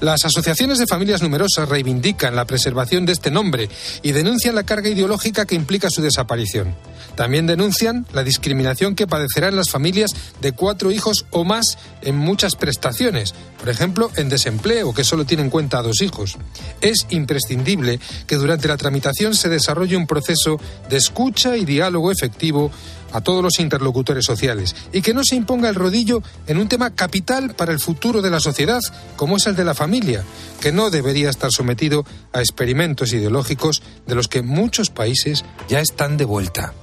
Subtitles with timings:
[0.00, 3.68] Las asociaciones de familias numerosas reivindican la preservación de este nombre
[4.02, 6.76] y denuncian la carga ideológica que implica su desaparición.
[7.16, 12.54] También denuncian la discriminación que padecerán las familias de cuatro hijos o más en muchas
[12.54, 16.36] prestaciones, por ejemplo, en desempleo, que solo tiene en cuenta a dos hijos.
[16.80, 22.70] Es imprescindible que durante la tramitación se desarrolle un proceso de escucha y diálogo efectivo
[23.12, 26.94] a todos los interlocutores sociales y que no se imponga el rodillo en un tema
[26.94, 28.80] capital para el futuro de la sociedad,
[29.16, 30.24] como es el de la familia,
[30.60, 36.16] que no debería estar sometido a experimentos ideológicos de los que muchos países ya están
[36.16, 36.74] de vuelta.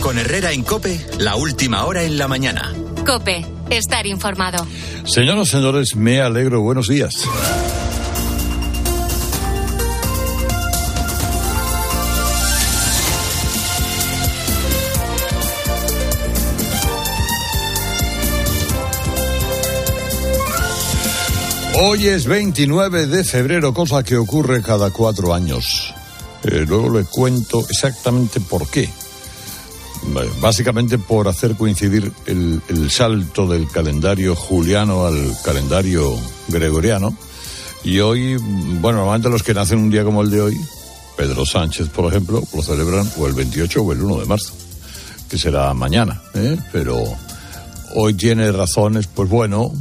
[0.00, 2.74] Con Herrera en Cope, la última hora en la mañana.
[3.06, 4.66] Cope, estar informado.
[5.06, 6.60] Señoras y señores, me alegro.
[6.60, 7.14] Buenos días.
[21.76, 25.92] Hoy es 29 de febrero, cosa que ocurre cada cuatro años.
[26.44, 28.88] Eh, luego le cuento exactamente por qué.
[30.40, 36.16] Básicamente por hacer coincidir el, salto del calendario juliano al calendario
[36.46, 37.16] gregoriano.
[37.82, 40.60] Y hoy, bueno, normalmente los que nacen un día como el de hoy,
[41.16, 44.54] Pedro Sánchez, por ejemplo, lo celebran o el 28 o el 1 de marzo,
[45.28, 46.56] que será mañana, ¿eh?
[46.70, 47.04] pero
[47.94, 49.72] hoy tiene razones, pues bueno,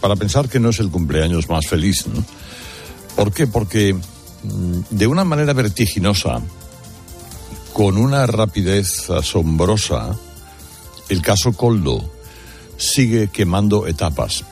[0.00, 2.06] para pensar que no es el cumpleaños más feliz.
[2.06, 2.24] ¿no?
[3.16, 3.46] ¿Por qué?
[3.46, 6.40] Porque mm, de una manera vertiginosa,
[7.72, 10.16] con una rapidez asombrosa,
[11.08, 12.10] el caso Coldo
[12.76, 14.44] sigue quemando etapas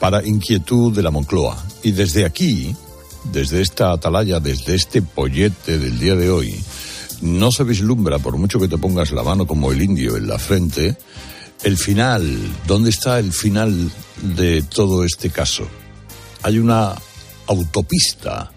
[0.00, 1.56] para inquietud de la Moncloa.
[1.82, 2.74] Y desde aquí,
[3.32, 6.60] desde esta atalaya, desde este pollete del día de hoy,
[7.20, 10.38] no se vislumbra, por mucho que te pongas la mano como el indio en la
[10.38, 10.96] frente,
[11.62, 15.66] el final, ¿dónde está el final de todo este caso?
[16.42, 16.94] Hay una
[17.46, 18.50] autopista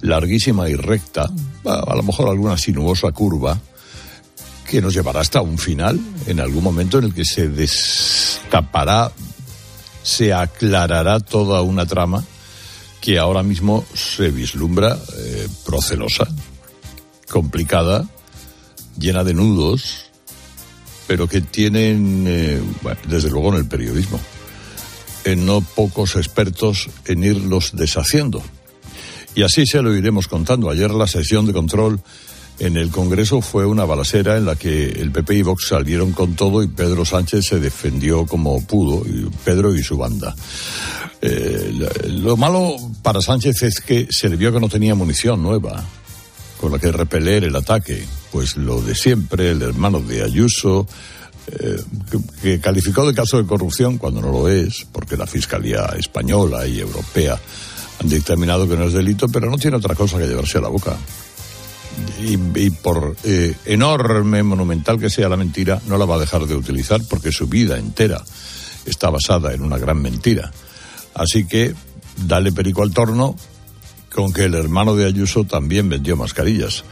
[0.00, 1.28] larguísima y recta,
[1.64, 3.58] a lo mejor alguna sinuosa curva,
[4.68, 9.12] que nos llevará hasta un final, en algún momento en el que se destapará,
[10.02, 12.24] se aclarará toda una trama
[13.00, 16.26] que ahora mismo se vislumbra eh, procelosa,
[17.28, 18.06] complicada,
[18.98, 20.09] llena de nudos,
[21.10, 22.60] pero que tienen, eh,
[23.08, 24.20] desde luego en el periodismo,
[25.24, 28.40] en no pocos expertos en irlos deshaciendo.
[29.34, 30.70] Y así se lo iremos contando.
[30.70, 32.00] Ayer la sesión de control
[32.60, 36.36] en el Congreso fue una balacera en la que el PP y Vox salieron con
[36.36, 39.02] todo y Pedro Sánchez se defendió como pudo,
[39.44, 40.32] Pedro y su banda.
[41.20, 45.84] Eh, lo malo para Sánchez es que se le vio que no tenía munición nueva
[46.60, 48.06] con la que repeler el ataque.
[48.32, 50.86] Pues lo de siempre, el hermano de Ayuso,
[51.48, 51.82] eh,
[52.40, 56.80] que, calificó de caso de corrupción cuando no lo es, porque la Fiscalía española y
[56.80, 57.38] europea
[58.00, 60.68] han dictaminado que no es delito, pero no tiene otra cosa que llevarse a la
[60.68, 60.96] boca.
[62.20, 66.46] Y, y por eh, enorme, monumental que sea la mentira, no la va a dejar
[66.46, 68.22] de utilizar porque su vida entera
[68.86, 70.52] está basada en una gran mentira.
[71.14, 71.74] Así que
[72.26, 73.36] dale perico al torno
[74.12, 76.84] con que el hermano de Ayuso también vendió mascarillas.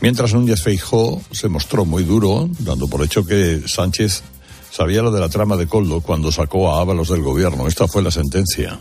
[0.00, 4.22] Mientras Núñez Feijó se mostró muy duro, dando por hecho que Sánchez
[4.70, 7.66] sabía lo de la trama de Coldo cuando sacó a Ábalos del gobierno.
[7.66, 8.78] Esta fue la sentencia.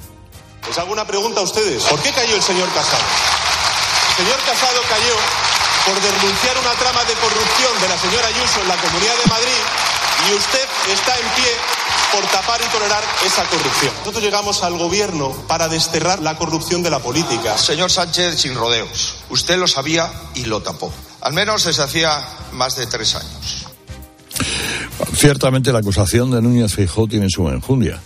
[0.67, 1.83] ¿Les hago una pregunta a ustedes?
[1.83, 3.05] ¿Por qué cayó el señor Casado?
[4.09, 5.15] El señor Casado cayó
[5.85, 9.61] por denunciar una trama de corrupción de la señora Ayuso en la Comunidad de Madrid
[10.25, 11.53] y usted está en pie
[12.15, 13.93] por tapar y tolerar esa corrupción.
[13.99, 17.57] Nosotros llegamos al gobierno para desterrar la corrupción de la política.
[17.57, 19.15] Señor Sánchez, sin rodeos.
[19.29, 20.93] Usted lo sabía y lo tapó.
[21.19, 23.65] Al menos desde hacía más de tres años.
[25.13, 27.99] Ciertamente la acusación de Núñez Feijóo tiene su enjundia.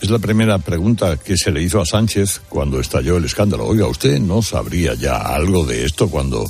[0.00, 3.66] Es la primera pregunta que se le hizo a Sánchez cuando estalló el escándalo.
[3.66, 6.46] Oiga, ¿usted no sabría ya algo de esto cuando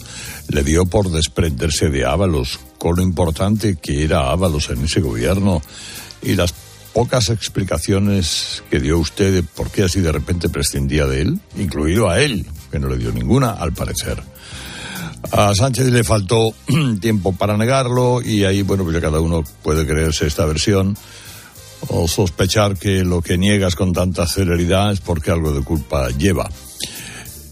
[0.47, 5.63] le dio por desprenderse de Ábalos, con lo importante que era Ábalos en ese gobierno
[6.23, 6.55] y las
[6.93, 12.09] pocas explicaciones que dio usted de por qué así de repente prescindía de él, incluido
[12.11, 14.23] a él, que no le dio ninguna, al parecer.
[15.33, 16.55] A Sánchez le faltó
[17.01, 20.97] tiempo para negarlo y ahí, bueno, pues ya cada uno puede creerse esta versión
[21.89, 26.51] o sospechar que lo que niegas con tanta celeridad es porque algo de culpa lleva.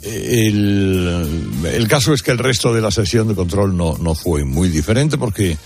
[0.03, 4.45] El, el, caso es que el resto de la sesión de control no, no fue
[4.45, 5.57] muy diferente porque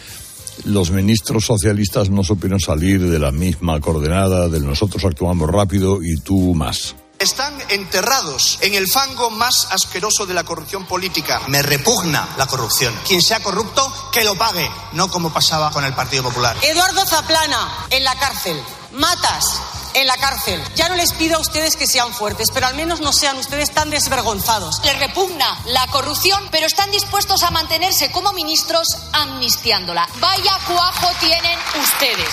[0.64, 6.16] los ministros socialistas no supieron salir de la misma coordenada del nosotros actuamos rápido y
[6.20, 6.94] tú más.
[7.18, 11.42] Están enterrados en el fango más asqueroso de la corrupción política.
[11.48, 12.94] Me repugna la corrupción.
[13.06, 16.56] Quien sea corrupto, que lo pague, no como pasaba con el Partido Popular.
[16.62, 18.56] Eduardo Zaplana, en la cárcel.
[18.92, 19.60] matas
[19.94, 20.60] en la cárcel.
[20.76, 23.70] Ya no les pido a ustedes que sean fuertes, pero al menos no sean ustedes
[23.72, 24.80] tan desvergonzados.
[24.84, 30.08] Les repugna la corrupción, pero están dispuestos a mantenerse como ministros amnistiándola.
[30.20, 32.28] Vaya cuajo tienen ustedes.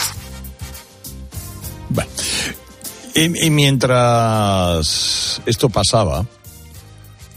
[1.90, 2.12] Bueno,
[3.14, 6.26] y, y mientras esto pasaba,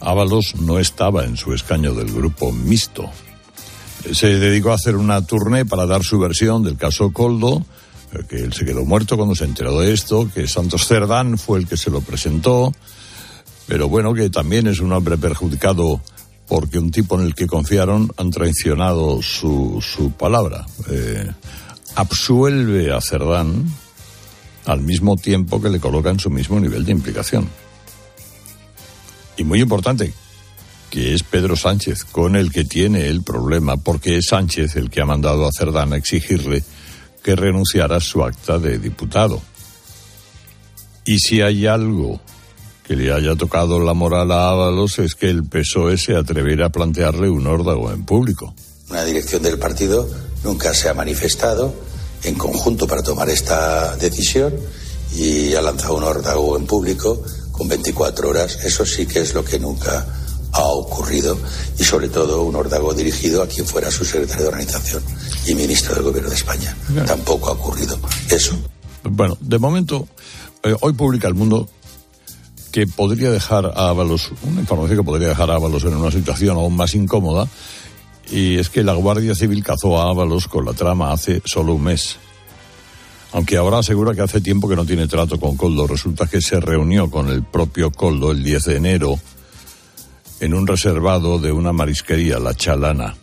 [0.00, 3.10] Ábalos no estaba en su escaño del grupo mixto.
[4.12, 7.66] Se dedicó a hacer una tournée para dar su versión del caso Coldo,
[8.28, 11.66] que él se quedó muerto cuando se enteró de esto, que Santos Cerdán fue el
[11.66, 12.72] que se lo presentó,
[13.66, 16.00] pero bueno, que también es un hombre perjudicado
[16.48, 20.66] porque un tipo en el que confiaron han traicionado su, su palabra.
[20.90, 21.30] Eh,
[21.94, 23.66] absuelve a Cerdán
[24.66, 27.48] al mismo tiempo que le coloca en su mismo nivel de implicación.
[29.36, 30.12] Y muy importante,
[30.90, 35.00] que es Pedro Sánchez con el que tiene el problema, porque es Sánchez el que
[35.00, 36.64] ha mandado a Cerdán a exigirle
[37.22, 39.40] que renunciara a su acta de diputado.
[41.04, 42.20] Y si hay algo
[42.86, 46.70] que le haya tocado la moral a Ábalos es que el PSOE se atreviera a
[46.70, 48.54] plantearle un órdago en público.
[48.90, 50.08] Una dirección del partido
[50.42, 51.72] nunca se ha manifestado
[52.24, 54.54] en conjunto para tomar esta decisión
[55.14, 57.22] y ha lanzado un órdago en público
[57.52, 58.58] con 24 horas.
[58.64, 60.06] Eso sí que es lo que nunca
[60.52, 61.38] ha ocurrido
[61.78, 65.02] y sobre todo un órdago dirigido a quien fuera su secretario de organización
[65.46, 66.76] y ministro del gobierno de España.
[67.06, 67.98] Tampoco ha ocurrido
[68.30, 68.56] eso.
[69.02, 70.08] Bueno, de momento,
[70.62, 71.68] eh, hoy publica el mundo
[72.70, 76.56] que podría dejar a Ábalos, una información que podría dejar a Ábalos en una situación
[76.56, 77.48] aún más incómoda,
[78.30, 81.82] y es que la Guardia Civil cazó a Ábalos con la trama hace solo un
[81.82, 82.16] mes.
[83.32, 86.60] Aunque ahora asegura que hace tiempo que no tiene trato con Coldo, resulta que se
[86.60, 89.20] reunió con el propio Coldo el 10 de enero
[90.40, 93.16] en un reservado de una marisquería, la Chalana.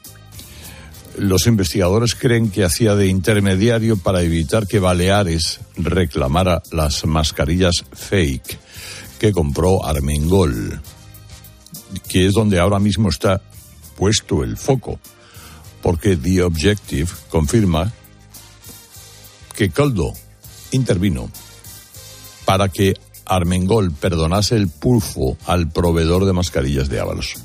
[1.17, 8.59] Los investigadores creen que hacía de intermediario para evitar que Baleares reclamara las mascarillas fake
[9.19, 10.79] que compró Armengol,
[12.07, 13.41] que es donde ahora mismo está
[13.95, 14.99] puesto el foco,
[15.81, 17.91] porque The Objective confirma
[19.55, 20.13] que Coldo
[20.71, 21.31] intervino
[22.45, 22.93] para que
[23.27, 27.35] Armengol perdonase el pulfo al proveedor de mascarillas de Ábalos.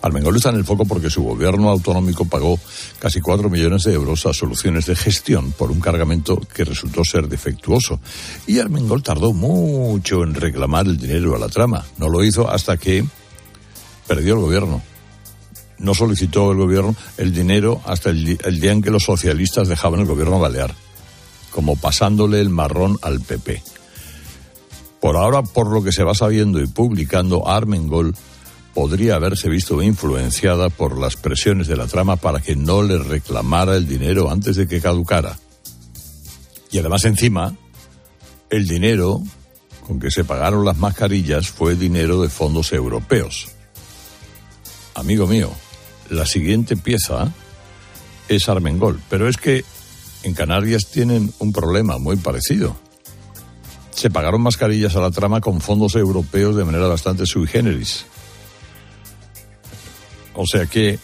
[0.00, 2.58] Armengol está en el foco porque su gobierno autonómico pagó
[2.98, 7.28] casi 4 millones de euros a soluciones de gestión por un cargamento que resultó ser
[7.28, 8.00] defectuoso.
[8.46, 11.84] Y Armengol tardó mucho en reclamar el dinero a la trama.
[11.96, 13.04] No lo hizo hasta que
[14.06, 14.82] perdió el gobierno.
[15.78, 20.00] No solicitó el gobierno el dinero hasta el, el día en que los socialistas dejaban
[20.00, 20.74] el gobierno balear,
[21.50, 23.62] como pasándole el marrón al PP.
[25.00, 28.14] Por ahora, por lo que se va sabiendo y publicando, Armengol
[28.74, 33.76] podría haberse visto influenciada por las presiones de la trama para que no le reclamara
[33.76, 35.38] el dinero antes de que caducara.
[36.70, 37.56] Y además encima,
[38.50, 39.22] el dinero
[39.86, 43.48] con que se pagaron las mascarillas fue dinero de fondos europeos.
[44.94, 45.50] Amigo mío,
[46.10, 47.32] la siguiente pieza
[48.28, 49.64] es Armengol, pero es que
[50.22, 52.76] en Canarias tienen un problema muy parecido.
[53.98, 58.06] Se pagaron mascarillas a la trama con fondos europeos de manera bastante sui generis.
[60.34, 61.00] O sea que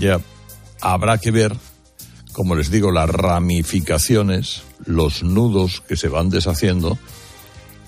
[0.00, 0.20] ya
[0.80, 1.54] habrá que ver,
[2.32, 6.98] como les digo, las ramificaciones, los nudos que se van deshaciendo,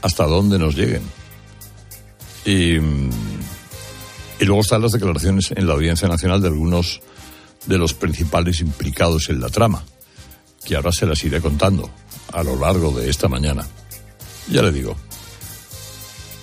[0.02, 1.02] hasta dónde nos lleguen.
[2.44, 7.00] Y, y luego están las declaraciones en la Audiencia Nacional de algunos
[7.66, 9.82] de los principales implicados en la trama,
[10.64, 11.90] que ahora se las iré contando
[12.32, 13.66] a lo largo de esta mañana.
[14.48, 14.96] Ya le digo,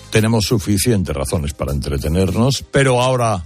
[0.09, 3.43] tenemos suficientes razones para entretenernos, pero ahora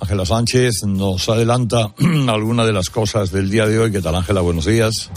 [0.00, 1.92] Ángela Sánchez nos adelanta
[2.28, 3.92] alguna de las cosas del día de hoy.
[3.92, 4.40] ¿Qué tal, Ángela?
[4.40, 5.10] Buenos días.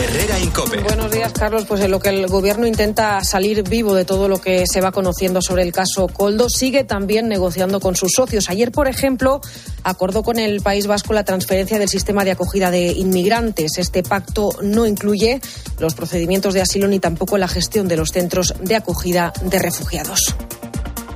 [0.00, 0.80] Herrera Incope.
[0.80, 1.66] Buenos días, Carlos.
[1.66, 4.92] Pues en lo que el gobierno intenta salir vivo de todo lo que se va
[4.92, 8.48] conociendo sobre el caso Coldo, sigue también negociando con sus socios.
[8.48, 9.40] Ayer, por ejemplo,
[9.84, 13.76] acordó con el País Vasco la transferencia del sistema de acogida de inmigrantes.
[13.76, 15.40] Este pacto no incluye
[15.78, 20.34] los procedimientos de asilo ni tampoco la gestión de los centros de acogida de refugiados.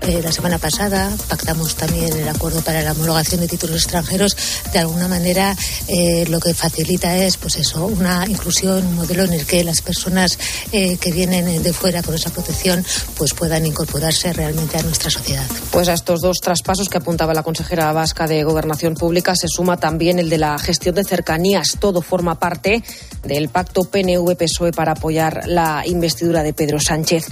[0.07, 4.37] Eh, la semana pasada pactamos también el acuerdo para la homologación de títulos extranjeros.
[4.71, 5.57] De alguna manera,
[5.89, 9.81] eh, lo que facilita es, pues eso, una inclusión, un modelo en el que las
[9.81, 10.39] personas
[10.73, 12.85] eh, que vienen de fuera con esa protección,
[13.17, 15.47] pues puedan incorporarse realmente a nuestra sociedad.
[15.71, 19.79] Pues a estos dos traspasos que apuntaba la consejera vasca de Gobernación Pública se suma
[19.79, 21.79] también el de la gestión de cercanías.
[21.81, 22.83] Todo forma parte
[23.23, 27.25] del pacto PNV-PSOE para apoyar la investidura de Pedro Sánchez.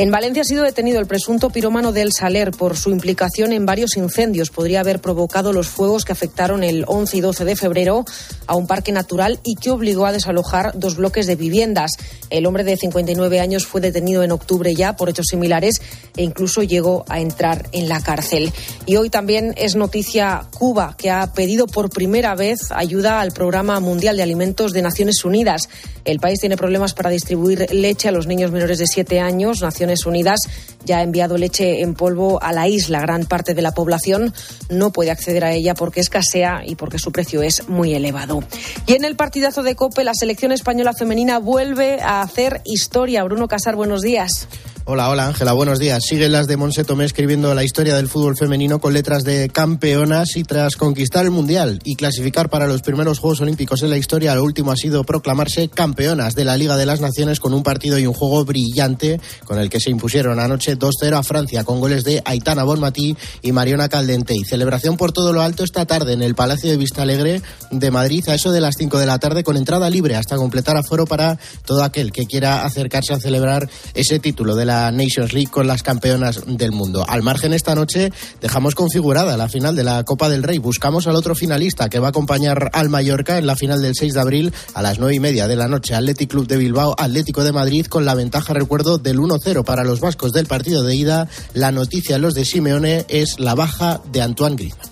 [0.00, 3.98] En Valencia ha sido detenido el presunto pirómano del Saler por su implicación en varios
[3.98, 4.48] incendios.
[4.48, 8.06] Podría haber provocado los fuegos que afectaron el 11 y 12 de febrero
[8.46, 11.90] a un parque natural y que obligó a desalojar dos bloques de viviendas.
[12.30, 15.82] El hombre de 59 años fue detenido en octubre ya por hechos similares
[16.16, 18.54] e incluso llegó a entrar en la cárcel.
[18.86, 23.78] Y hoy también es noticia Cuba, que ha pedido por primera vez ayuda al Programa
[23.80, 25.68] Mundial de Alimentos de Naciones Unidas.
[26.06, 29.62] El país tiene problemas para distribuir leche a los niños menores de 7 años.
[30.06, 30.40] Unidas
[30.84, 33.00] ya ha enviado leche en polvo a la isla.
[33.00, 34.32] Gran parte de la población
[34.68, 38.42] no puede acceder a ella porque escasea y porque su precio es muy elevado.
[38.86, 43.24] Y en el partidazo de COPE, la selección española femenina vuelve a hacer historia.
[43.24, 44.48] Bruno Casar, buenos días.
[44.92, 46.02] Hola, hola Ángela, buenos días.
[46.04, 50.34] Siguen las de Monse Tomé escribiendo la historia del fútbol femenino con letras de campeonas
[50.34, 54.34] y tras conquistar el Mundial y clasificar para los primeros Juegos Olímpicos en la historia,
[54.34, 58.00] lo último ha sido proclamarse campeonas de la Liga de las Naciones con un partido
[58.00, 62.02] y un juego brillante con el que se impusieron anoche 2-0 a Francia con goles
[62.02, 64.34] de Aitana Bonmatí y Mariona Caldente.
[64.34, 67.90] Y celebración por todo lo alto esta tarde en el Palacio de Vista Alegre de
[67.92, 71.06] Madrid a eso de las 5 de la tarde con entrada libre hasta completar aforo
[71.06, 75.66] para todo aquel que quiera acercarse a celebrar ese título de la Nations League con
[75.66, 77.04] las campeonas del mundo.
[77.08, 80.58] Al margen esta noche dejamos configurada la final de la Copa del Rey.
[80.58, 84.14] Buscamos al otro finalista que va a acompañar al Mallorca en la final del 6
[84.14, 85.94] de abril a las 9 y media de la noche.
[85.94, 90.00] Athletic Club de Bilbao, Atlético de Madrid con la ventaja, recuerdo, del 1-0 para los
[90.00, 91.28] vascos del partido de ida.
[91.54, 94.90] La noticia los de Simeone es la baja de Antoine Griezmann.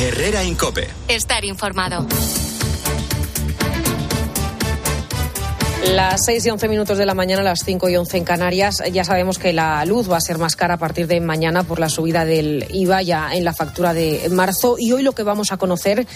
[0.00, 0.88] Herrera Incope.
[1.08, 2.06] Estar informado.
[5.88, 8.82] Las 6 y 11 minutos de la mañana, las 5 y 11 en Canarias.
[8.92, 11.80] Ya sabemos que la luz va a ser más cara a partir de mañana por
[11.80, 14.76] la subida del IVA ya en la factura de marzo.
[14.78, 16.06] Y hoy lo que vamos a conocer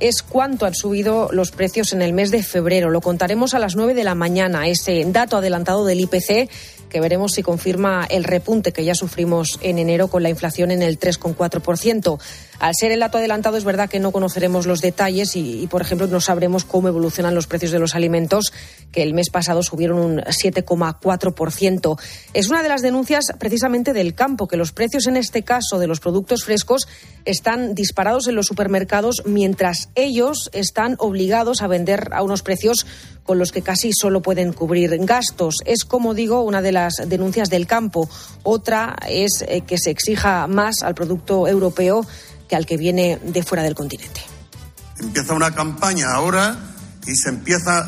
[0.00, 2.90] es cuánto han subido los precios en el mes de febrero.
[2.90, 4.66] Lo contaremos a las 9 de la mañana.
[4.66, 6.50] Ese dato adelantado del IPC
[6.92, 10.82] que veremos si confirma el repunte que ya sufrimos en enero con la inflación en
[10.82, 12.18] el 3,4%.
[12.62, 16.06] Al ser el dato adelantado es verdad que no conoceremos los detalles y, por ejemplo,
[16.06, 18.52] no sabremos cómo evolucionan los precios de los alimentos,
[18.92, 21.98] que el mes pasado subieron un 7,4%.
[22.34, 25.88] Es una de las denuncias precisamente del campo, que los precios en este caso de
[25.88, 26.86] los productos frescos
[27.24, 32.86] están disparados en los supermercados mientras ellos están obligados a vender a unos precios
[33.24, 35.56] con los que casi solo pueden cubrir gastos.
[35.64, 38.08] Es, como digo, una de las denuncias del campo.
[38.42, 42.06] Otra es eh, que se exija más al producto europeo
[42.52, 44.20] que al que viene de fuera del continente.
[44.98, 46.54] Empieza una campaña ahora
[47.06, 47.78] y se empieza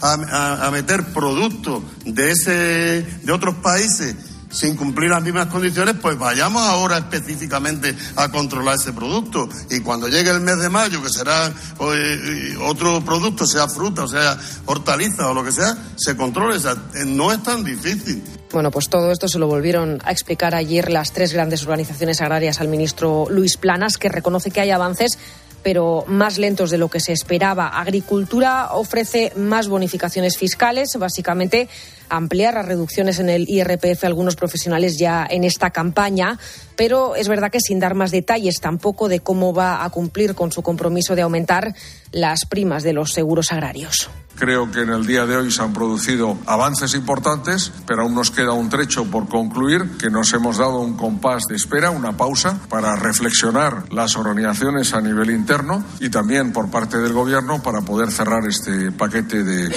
[0.00, 4.16] a, a meter productos de, ese, de otros países
[4.50, 9.48] sin cumplir las mismas condiciones, pues vayamos ahora específicamente a controlar ese producto.
[9.70, 14.08] Y cuando llegue el mes de mayo, que será pues, otro producto, sea fruta, o
[14.08, 16.56] sea hortaliza o lo que sea, se controle.
[16.56, 18.22] Eh, no es tan difícil.
[18.52, 22.60] Bueno, pues todo esto se lo volvieron a explicar ayer las tres grandes organizaciones agrarias
[22.60, 25.18] al ministro Luis Planas, que reconoce que hay avances
[25.62, 27.68] pero más lentos de lo que se esperaba.
[27.68, 31.68] Agricultura ofrece más bonificaciones fiscales, básicamente
[32.08, 36.38] ampliar las reducciones en el IRPF a algunos profesionales ya en esta campaña,
[36.76, 40.52] pero es verdad que sin dar más detalles tampoco de cómo va a cumplir con
[40.52, 41.74] su compromiso de aumentar
[42.12, 44.10] las primas de los seguros agrarios.
[44.40, 48.30] Creo que en el día de hoy se han producido avances importantes, pero aún nos
[48.30, 52.58] queda un trecho por concluir, que nos hemos dado un compás de espera, una pausa,
[52.70, 58.10] para reflexionar las organizaciones a nivel interno y también por parte del Gobierno para poder
[58.10, 59.68] cerrar este paquete de,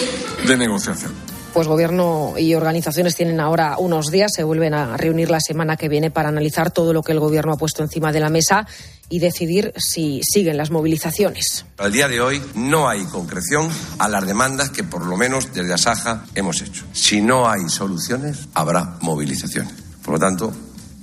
[0.48, 5.40] de negociación pues gobierno y organizaciones tienen ahora unos días, se vuelven a reunir la
[5.40, 8.30] semana que viene para analizar todo lo que el gobierno ha puesto encima de la
[8.30, 8.66] mesa
[9.10, 11.66] y decidir si siguen las movilizaciones.
[11.78, 13.70] Al día de hoy no hay concreción
[14.00, 16.86] a las demandas que por lo menos desde Asaja hemos hecho.
[16.94, 19.74] Si no hay soluciones, habrá movilizaciones.
[20.04, 20.52] Por lo tanto,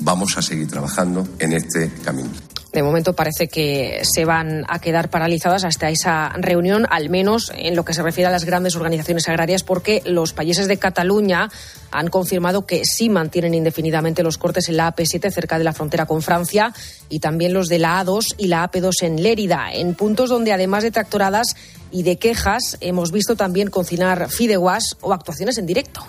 [0.00, 2.30] vamos a seguir trabajando en este camino.
[2.72, 7.74] De momento parece que se van a quedar paralizadas hasta esa reunión, al menos en
[7.74, 11.50] lo que se refiere a las grandes organizaciones agrarias, porque los países de Cataluña
[11.90, 16.06] han confirmado que sí mantienen indefinidamente los cortes en la AP7 cerca de la frontera
[16.06, 16.72] con Francia
[17.08, 20.84] y también los de la A2 y la AP2 en Lérida, en puntos donde además
[20.84, 21.56] de tractoradas
[21.90, 26.06] y de quejas hemos visto también cocinar fideuás o actuaciones en directo.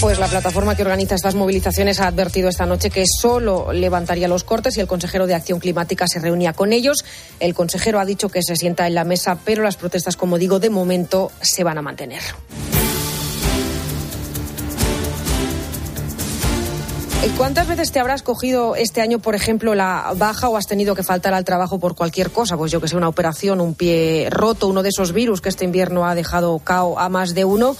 [0.00, 4.44] Pues la plataforma que organiza estas movilizaciones ha advertido esta noche que solo levantaría los
[4.44, 7.04] cortes y el consejero de Acción Climática se reunía con ellos.
[7.40, 10.58] El consejero ha dicho que se sienta en la mesa, pero las protestas, como digo,
[10.58, 12.20] de momento se van a mantener.
[17.36, 21.02] ¿Cuántas veces te habrás cogido este año, por ejemplo, la baja o has tenido que
[21.02, 22.56] faltar al trabajo por cualquier cosa?
[22.56, 25.64] Pues yo que sé, una operación, un pie roto, uno de esos virus que este
[25.64, 27.76] invierno ha dejado cao a más de uno.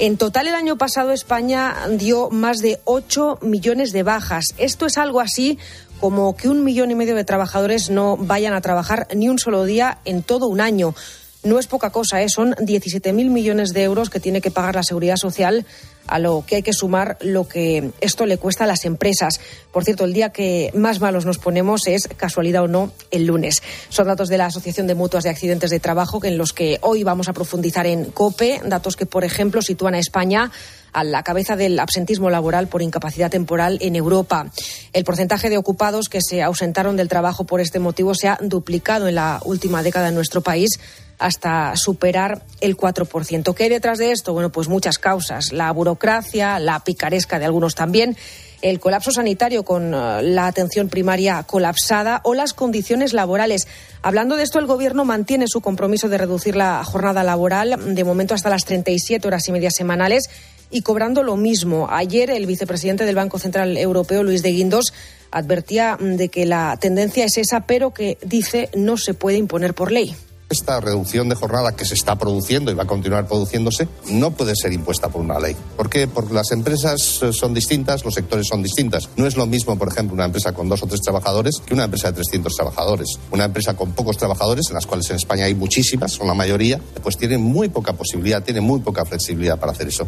[0.00, 4.46] En total, el año pasado España dio más de 8 millones de bajas.
[4.58, 5.56] Esto es algo así
[6.00, 9.64] como que un millón y medio de trabajadores no vayan a trabajar ni un solo
[9.64, 10.96] día en todo un año.
[11.44, 12.28] No es poca cosa, ¿eh?
[12.30, 15.66] son 17.000 millones de euros que tiene que pagar la Seguridad Social
[16.06, 19.40] a lo que hay que sumar lo que esto le cuesta a las empresas.
[19.70, 23.62] Por cierto, el día que más malos nos ponemos es, casualidad o no, el lunes.
[23.90, 27.04] Son datos de la Asociación de Mutuas de Accidentes de Trabajo en los que hoy
[27.04, 30.50] vamos a profundizar en COPE, datos que, por ejemplo, sitúan a España
[30.92, 34.50] a la cabeza del absentismo laboral por incapacidad temporal en Europa.
[34.92, 39.08] El porcentaje de ocupados que se ausentaron del trabajo por este motivo se ha duplicado
[39.08, 40.78] en la última década en nuestro país
[41.18, 43.54] hasta superar el 4%.
[43.54, 44.32] ¿Qué hay detrás de esto?
[44.32, 45.52] Bueno, pues muchas causas.
[45.52, 48.16] La burocracia, la picaresca de algunos también,
[48.62, 53.68] el colapso sanitario con eh, la atención primaria colapsada o las condiciones laborales.
[54.02, 58.34] Hablando de esto, el Gobierno mantiene su compromiso de reducir la jornada laboral, de momento
[58.34, 60.30] hasta las 37 horas y media semanales
[60.70, 61.88] y cobrando lo mismo.
[61.90, 64.92] Ayer el vicepresidente del Banco Central Europeo, Luis de Guindos,
[65.30, 69.92] advertía de que la tendencia es esa, pero que dice no se puede imponer por
[69.92, 70.16] ley.
[70.54, 74.54] Esta reducción de jornada que se está produciendo y va a continuar produciéndose no puede
[74.54, 75.56] ser impuesta por una ley.
[75.76, 76.06] ¿Por qué?
[76.06, 79.08] Porque las empresas eh, son distintas, los sectores son distintas.
[79.16, 81.86] No es lo mismo, por ejemplo, una empresa con dos o tres trabajadores que una
[81.86, 83.18] empresa de 300 trabajadores.
[83.32, 86.78] Una empresa con pocos trabajadores, en las cuales en España hay muchísimas, son la mayoría,
[87.02, 90.06] pues tiene muy poca posibilidad, tiene muy poca flexibilidad para hacer eso.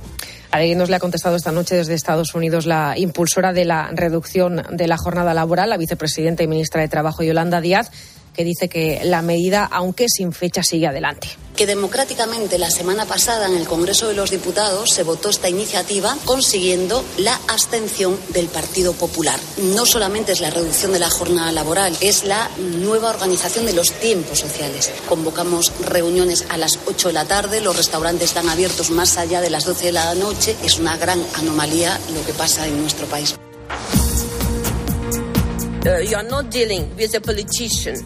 [0.52, 4.62] Alguien nos le ha contestado esta noche desde Estados Unidos la impulsora de la reducción
[4.70, 7.90] de la jornada laboral, la vicepresidenta y ministra de Trabajo, Yolanda Díaz
[8.36, 11.28] que dice que la medida, aunque sin fecha, sigue adelante.
[11.56, 16.14] Que democráticamente la semana pasada en el Congreso de los Diputados se votó esta iniciativa
[16.26, 19.40] consiguiendo la abstención del Partido Popular.
[19.74, 23.90] No solamente es la reducción de la jornada laboral, es la nueva organización de los
[23.92, 24.92] tiempos sociales.
[25.08, 29.48] Convocamos reuniones a las 8 de la tarde, los restaurantes están abiertos más allá de
[29.48, 30.56] las 12 de la noche.
[30.62, 33.34] Es una gran anomalía lo que pasa en nuestro país.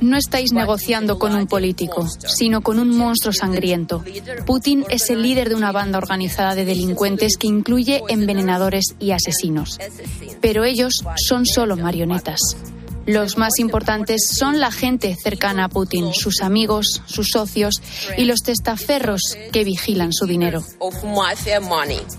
[0.03, 4.05] No estáis negociando con un político, sino con un monstruo sangriento.
[4.45, 9.79] Putin es el líder de una banda organizada de delincuentes que incluye envenenadores y asesinos.
[10.41, 12.41] Pero ellos son solo marionetas.
[13.11, 17.83] Los más importantes son la gente cercana a Putin, sus amigos, sus socios
[18.17, 20.63] y los testaferros que vigilan su dinero.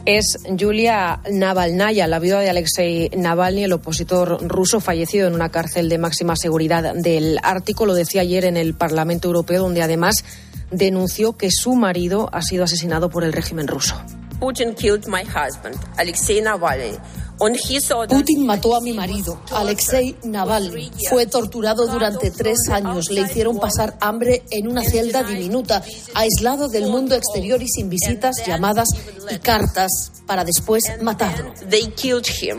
[0.05, 5.87] Es Julia Navalnaya, la viuda de Alexei Navalny, el opositor ruso fallecido en una cárcel
[5.87, 7.85] de máxima seguridad del Ártico.
[7.85, 10.25] Lo decía ayer en el Parlamento Europeo, donde además
[10.71, 13.95] denunció que su marido ha sido asesinado por el régimen ruso.
[14.41, 16.97] Putin killed my husband, Alexei Navalny.
[18.07, 20.91] Putin mató a mi marido, Alexei Navalny.
[21.09, 23.09] Fue torturado durante tres años.
[23.09, 25.81] Le hicieron pasar hambre en una celda diminuta,
[26.13, 28.89] aislado del mundo exterior y sin visitas, llamadas
[29.31, 31.51] y cartas, para después matarlo.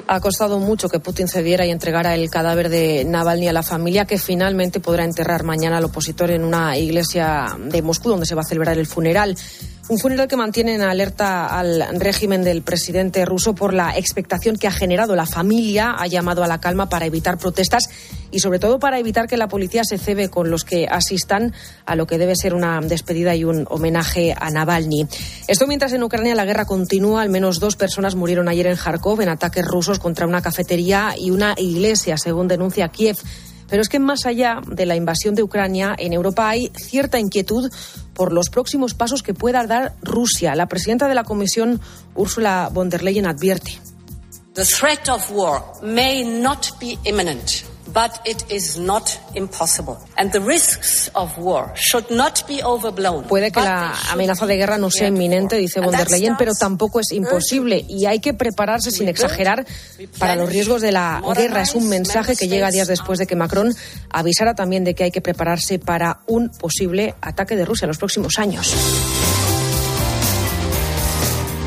[0.08, 4.04] Ha costado mucho que Putin cediera y entregara el cadáver de Navalny a la familia,
[4.04, 8.42] que finalmente podrá enterrar mañana al opositor en una iglesia de Moscú, donde se va
[8.42, 9.36] a celebrar el funeral.
[9.88, 14.68] Un funeral que mantiene en alerta al régimen del presidente ruso por la expectación que
[14.68, 15.16] ha generado.
[15.16, 17.90] La familia ha llamado a la calma para evitar protestas
[18.30, 21.52] y sobre todo para evitar que la policía se cebe con los que asistan
[21.84, 25.08] a lo que debe ser una despedida y un homenaje a Navalny.
[25.48, 27.22] Esto mientras en Ucrania la guerra continúa.
[27.22, 31.32] Al menos dos personas murieron ayer en Kharkov en ataques rusos contra una cafetería y
[31.32, 33.18] una iglesia, según denuncia Kiev.
[33.72, 37.70] Pero es que más allá de la invasión de Ucrania, en Europa hay cierta inquietud
[38.12, 40.54] por los próximos pasos que pueda dar Rusia.
[40.54, 41.80] La presidenta de la Comisión,
[42.14, 43.78] Ursula von der Leyen, advierte.
[44.52, 49.98] The threat of war may not be imminent but it is not impossible.
[50.16, 53.24] And the risks of war should not be overblown.
[53.24, 57.00] Puede que la amenaza de guerra no sea inminente, dice von der Leyen, pero tampoco
[57.00, 59.66] es imposible y hay que prepararse sin exagerar
[60.18, 61.62] para los riesgos de la guerra.
[61.62, 63.74] Es un mensaje que llega días después de que Macron
[64.10, 67.98] avisara también de que hay que prepararse para un posible ataque de Rusia en los
[67.98, 68.74] próximos años.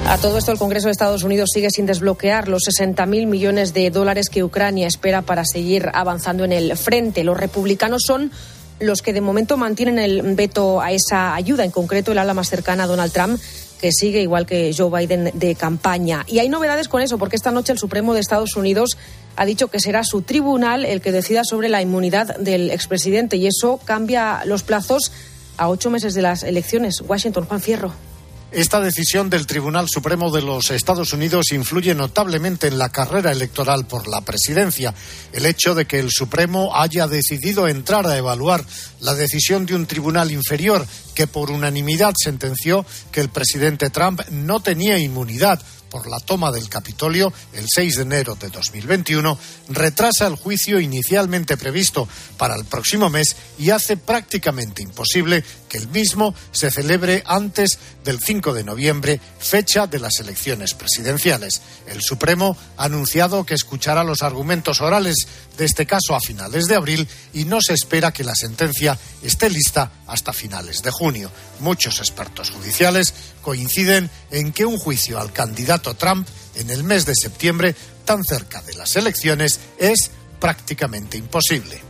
[0.08, 3.90] A todo esto, el Congreso de Estados Unidos sigue sin desbloquear los 60.000 millones de
[3.90, 7.24] dólares que Ucrania espera para seguir avanzando en el frente.
[7.24, 8.32] Los republicanos son
[8.80, 12.50] los que de momento mantienen el veto a esa ayuda, en concreto el ala más
[12.50, 13.40] cercana a Donald Trump
[13.80, 16.24] que sigue igual que Joe Biden de campaña.
[16.28, 18.98] Y hay novedades con eso, porque esta noche el Supremo de Estados Unidos
[19.36, 23.48] ha dicho que será su tribunal el que decida sobre la inmunidad del expresidente y
[23.48, 25.12] eso cambia los plazos
[25.58, 27.02] a ocho meses de las elecciones.
[27.02, 28.15] Washington, Juan Fierro.
[28.56, 33.86] Esta decisión del Tribunal Supremo de los Estados Unidos influye notablemente en la carrera electoral
[33.86, 34.94] por la presidencia.
[35.34, 38.64] El hecho de que el Supremo haya decidido entrar a evaluar
[39.02, 44.62] la decisión de un tribunal inferior que por unanimidad sentenció que el presidente Trump no
[44.62, 45.60] tenía inmunidad
[45.90, 49.38] por la toma del Capitolio el 6 de enero de 2021
[49.70, 55.88] retrasa el juicio inicialmente previsto para el próximo mes y hace prácticamente imposible que el
[55.90, 61.62] mismo se celebre antes del 5 de noviembre, fecha de las elecciones presidenciales.
[61.88, 65.16] El Supremo ha anunciado que escuchará los argumentos orales
[65.58, 69.50] de este caso a finales de abril y no se espera que la sentencia esté
[69.50, 71.32] lista hasta finales de junio.
[71.60, 77.14] Muchos expertos judiciales coinciden en que un juicio al candidato Trump en el mes de
[77.16, 81.82] septiembre, tan cerca de las elecciones, es prácticamente imposible.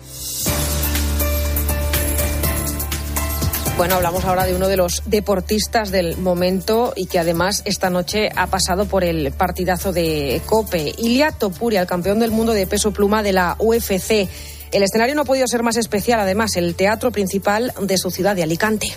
[3.78, 8.30] Bueno, hablamos ahora de uno de los deportistas del momento y que además esta noche
[8.34, 10.94] ha pasado por el partidazo de Cope.
[10.98, 14.30] Ilia Topuria, el campeón del mundo de peso pluma de la UFC.
[14.72, 18.36] El escenario no ha podido ser más especial, además, el teatro principal de su ciudad
[18.36, 18.94] de Alicante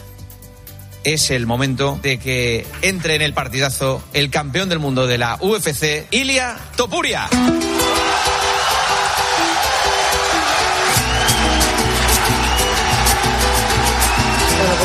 [1.04, 5.38] es el momento de que entre en el partidazo el campeón del mundo de la
[5.40, 7.28] UFC, Ilia Topuria.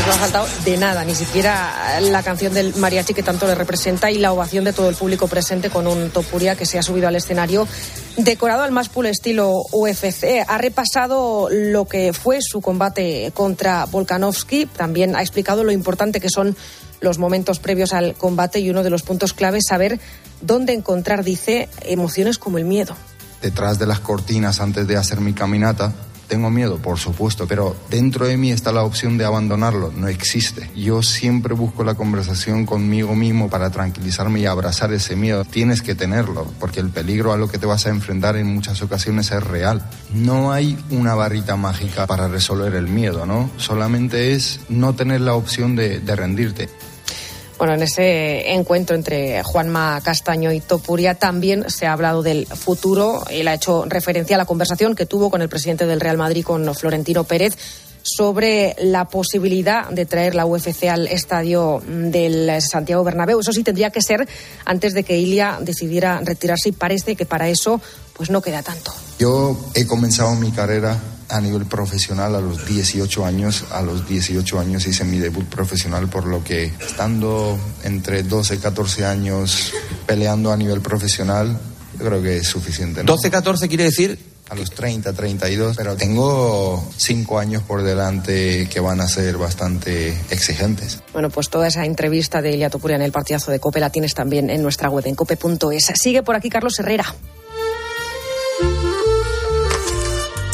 [0.05, 4.11] No ha faltado de nada, ni siquiera la canción del mariachi que tanto le representa
[4.11, 7.07] y la ovación de todo el público presente con un Topuria que se ha subido
[7.07, 7.67] al escenario
[8.17, 10.45] decorado al más puro estilo UFC.
[10.45, 16.29] Ha repasado lo que fue su combate contra Volkanovski, también ha explicado lo importante que
[16.29, 16.57] son
[16.99, 19.99] los momentos previos al combate y uno de los puntos clave es saber
[20.41, 22.95] dónde encontrar, dice, emociones como el miedo.
[23.41, 25.93] Detrás de las cortinas antes de hacer mi caminata
[26.27, 29.91] tengo miedo, por supuesto, pero dentro de mí está la opción de abandonarlo.
[29.95, 30.69] No existe.
[30.75, 35.45] Yo siempre busco la conversación conmigo mismo para tranquilizarme y abrazar ese miedo.
[35.45, 38.81] Tienes que tenerlo, porque el peligro a lo que te vas a enfrentar en muchas
[38.81, 39.83] ocasiones es real.
[40.13, 43.49] No hay una barrita mágica para resolver el miedo, ¿no?
[43.57, 46.69] Solamente es no tener la opción de, de rendirte.
[47.63, 53.23] Bueno, en ese encuentro entre Juanma Castaño y Topuria también se ha hablado del futuro.
[53.29, 56.43] Él ha hecho referencia a la conversación que tuvo con el presidente del Real Madrid,
[56.43, 57.55] con Florentino Pérez,
[58.01, 63.39] sobre la posibilidad de traer la UFC al estadio del Santiago Bernabéu.
[63.39, 64.27] Eso sí tendría que ser
[64.65, 67.79] antes de que Ilia decidiera retirarse y parece que para eso
[68.15, 68.93] pues no queda tanto.
[69.19, 70.99] Yo he comenzado mi carrera
[71.29, 73.65] a nivel profesional a los 18 años.
[73.71, 78.57] A los 18 años hice mi debut profesional, por lo que estando entre 12 y
[78.59, 79.73] 14 años
[80.05, 81.59] peleando a nivel profesional,
[81.97, 83.03] yo creo que es suficiente.
[83.03, 83.15] ¿no?
[83.15, 84.33] ¿12-14 quiere decir?
[84.49, 90.09] A los 30, 32, pero tengo cinco años por delante que van a ser bastante
[90.29, 90.99] exigentes.
[91.13, 94.13] Bueno, pues toda esa entrevista de Ilia Topuria en el partidazo de COPE la tienes
[94.13, 95.93] también en nuestra web en cope.es.
[95.95, 97.15] Sigue por aquí Carlos Herrera.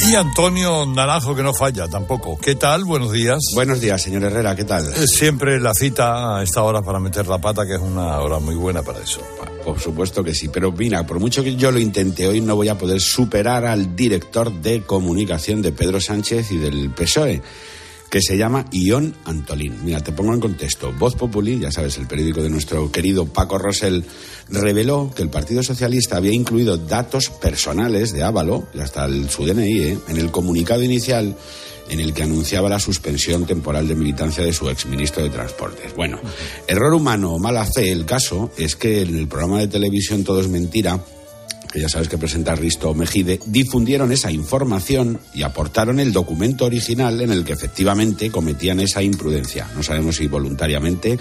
[0.08, 2.38] Y Antonio Naranjo, que no falla tampoco.
[2.38, 2.86] ¿Qué tal?
[2.86, 3.40] Buenos días.
[3.54, 4.86] Buenos días, señor Herrera, ¿qué tal?
[5.08, 8.56] Siempre la cita a esta hora para meter la pata, que es una hora muy
[8.56, 9.22] buena para eso.
[9.64, 12.70] Por supuesto que sí, pero mira, por mucho que yo lo intente hoy, no voy
[12.70, 17.42] a poder superar al director de comunicación de Pedro Sánchez y del PSOE
[18.10, 19.84] que se llama Ion Antolín.
[19.84, 20.92] Mira, te pongo en contexto.
[20.94, 24.04] Voz Populi, ya sabes, el periódico de nuestro querido Paco Rosell,
[24.50, 29.46] reveló que el Partido Socialista había incluido datos personales de Ávalo, y hasta el, su
[29.46, 29.98] DNI, ¿eh?
[30.08, 31.36] en el comunicado inicial
[31.90, 35.96] en el que anunciaba la suspensión temporal de militancia de su exministro de Transportes.
[35.96, 36.20] Bueno,
[36.68, 40.40] error humano o mala fe, el caso es que en el programa de televisión Todo
[40.40, 41.00] es Mentira,
[41.72, 47.22] que ya sabes que presenta Risto Mejide, difundieron esa información y aportaron el documento original
[47.22, 49.68] en el que efectivamente cometían esa imprudencia.
[49.76, 51.20] No sabemos si voluntariamente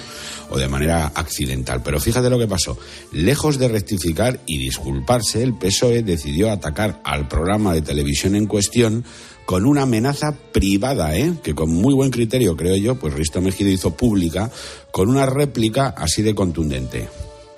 [0.51, 1.83] o de manera accidental.
[1.83, 2.79] Pero fíjate lo que pasó.
[3.13, 9.05] Lejos de rectificar y disculparse, el PSOE decidió atacar al programa de televisión en cuestión
[9.45, 11.33] con una amenaza privada, ¿eh?
[11.43, 14.51] que con muy buen criterio, creo yo, pues Risto Mejide hizo pública
[14.91, 17.09] con una réplica así de contundente.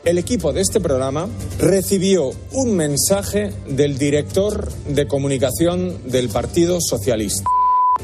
[0.02, 7.44] El equipo de este programa recibió un mensaje del director de comunicación del Partido Socialista.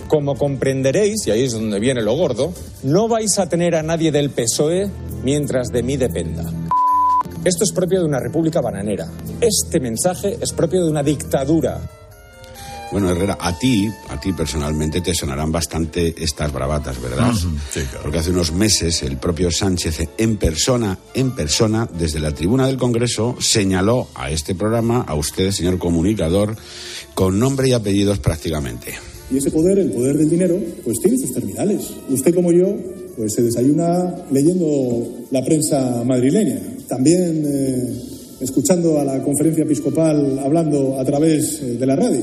[0.06, 4.12] Como comprenderéis, y ahí es donde viene lo gordo, no vais a tener a nadie
[4.12, 4.90] del PSOE
[5.24, 6.44] mientras de mí dependa.
[7.46, 9.08] Esto es propio de una república bananera.
[9.40, 11.80] Este mensaje es propio de una dictadura.
[12.92, 17.32] Bueno, Herrera, a ti, a ti personalmente te sonarán bastante estas bravatas, ¿verdad?
[17.34, 18.00] Sí, claro.
[18.02, 22.76] Porque hace unos meses el propio Sánchez en persona, en persona, desde la tribuna del
[22.76, 26.56] Congreso, señaló a este programa, a usted, señor comunicador,
[27.14, 28.94] con nombre y apellidos prácticamente.
[29.30, 31.82] Y ese poder, el poder del dinero, pues tiene sus terminales.
[32.08, 32.76] Usted como yo
[33.16, 36.60] pues se desayuna leyendo la prensa madrileña.
[36.86, 38.00] También eh,
[38.40, 42.22] escuchando a la conferencia episcopal hablando a través eh, de la radio.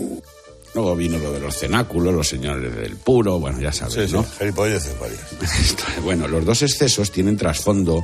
[0.74, 4.24] Luego vino lo de los cenáculos, los señores del puro, bueno, ya sabes, Sí, ¿no?
[4.24, 4.90] sí, varias.
[6.04, 8.04] Bueno, los dos excesos tienen trasfondo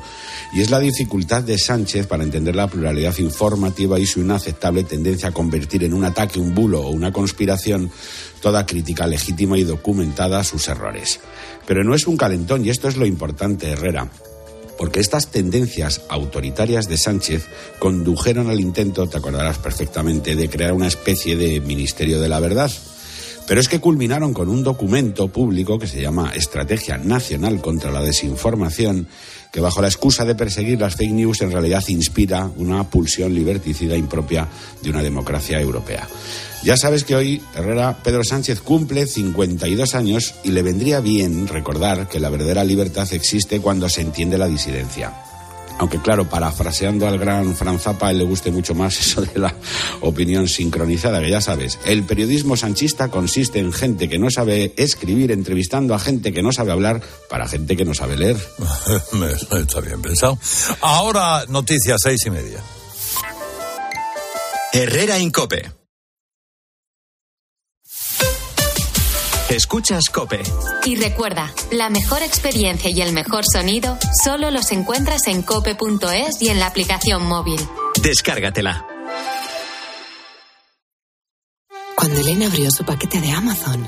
[0.53, 5.29] y es la dificultad de Sánchez para entender la pluralidad informativa y su inaceptable tendencia
[5.29, 7.89] a convertir en un ataque, un bulo o una conspiración
[8.39, 11.19] toda crítica legítima y documentada a sus errores.
[11.65, 14.09] Pero no es un calentón y esto es lo importante, Herrera.
[14.79, 17.47] Porque estas tendencias autoritarias de Sánchez
[17.79, 22.71] condujeron al intento, te acordarás perfectamente, de crear una especie de Ministerio de la Verdad.
[23.49, 28.03] Pero es que culminaron con un documento público que se llama Estrategia Nacional contra la
[28.03, 29.07] Desinformación,
[29.51, 33.97] que bajo la excusa de perseguir las fake news en realidad inspira una pulsión liberticida
[33.97, 34.47] impropia
[34.83, 36.07] de una democracia europea.
[36.63, 42.07] Ya sabes que hoy Herrera Pedro Sánchez cumple 52 años y le vendría bien recordar
[42.07, 45.28] que la verdadera libertad existe cuando se entiende la disidencia.
[45.79, 49.39] Aunque claro, parafraseando al gran Franz Zappa, a él le guste mucho más eso de
[49.39, 49.55] la
[50.01, 55.31] opinión sincronizada, que ya sabes, el periodismo sanchista consiste en gente que no sabe escribir,
[55.31, 58.37] entrevistando a gente que no sabe hablar, para gente que no sabe leer.
[59.57, 60.37] Está bien pensado.
[60.81, 62.61] Ahora, noticias seis y media.
[64.73, 65.78] Herrera Incope.
[69.49, 70.43] Escuchas Cope.
[70.85, 76.49] Y recuerda, la mejor experiencia y el mejor sonido solo los encuentras en cope.es y
[76.49, 77.59] en la aplicación móvil.
[77.99, 78.85] Descárgatela.
[81.95, 83.87] Cuando Elena abrió su paquete de Amazon,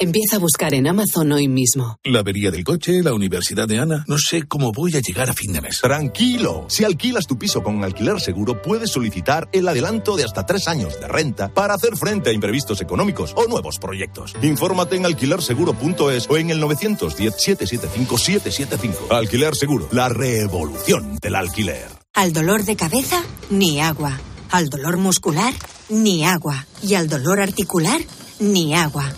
[0.00, 1.98] Empieza a buscar en Amazon hoy mismo.
[2.04, 4.04] La avería del coche, la universidad de Ana.
[4.06, 5.80] No sé cómo voy a llegar a fin de mes.
[5.80, 10.68] Tranquilo, si alquilas tu piso con alquiler seguro, puedes solicitar el adelanto de hasta tres
[10.68, 14.36] años de renta para hacer frente a imprevistos económicos o nuevos proyectos.
[14.40, 19.10] Infórmate en alquilerseguro.es o en el 910-775-775.
[19.10, 21.88] Alquiler Seguro, la revolución del alquiler.
[22.14, 24.20] Al dolor de cabeza, ni agua.
[24.52, 25.54] Al dolor muscular,
[25.88, 26.68] ni agua.
[26.82, 28.00] Y al dolor articular,
[28.38, 29.12] ni agua.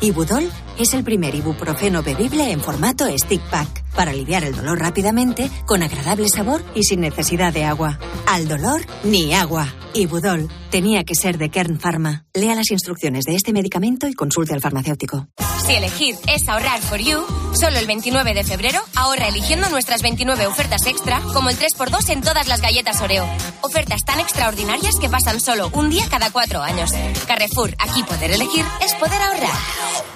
[0.00, 0.44] Ibudol
[0.78, 5.82] es el primer ibuprofeno bebible en formato stick pack para aliviar el dolor rápidamente, con
[5.82, 7.98] agradable sabor y sin necesidad de agua.
[8.26, 9.72] Al dolor, ni agua.
[9.94, 12.26] Ibudol tenía que ser de Kern Pharma.
[12.34, 15.28] Lea las instrucciones de este medicamento y consulte al farmacéutico.
[15.66, 17.24] Si elegir es ahorrar for you,
[17.58, 22.20] solo el 29 de febrero ahorra eligiendo nuestras 29 ofertas extra, como el 3x2 en
[22.20, 23.26] todas las galletas Oreo.
[23.62, 26.90] Ofertas tan extraordinarias que pasan solo un día cada cuatro años.
[27.26, 30.15] Carrefour, aquí poder elegir es poder ahorrar.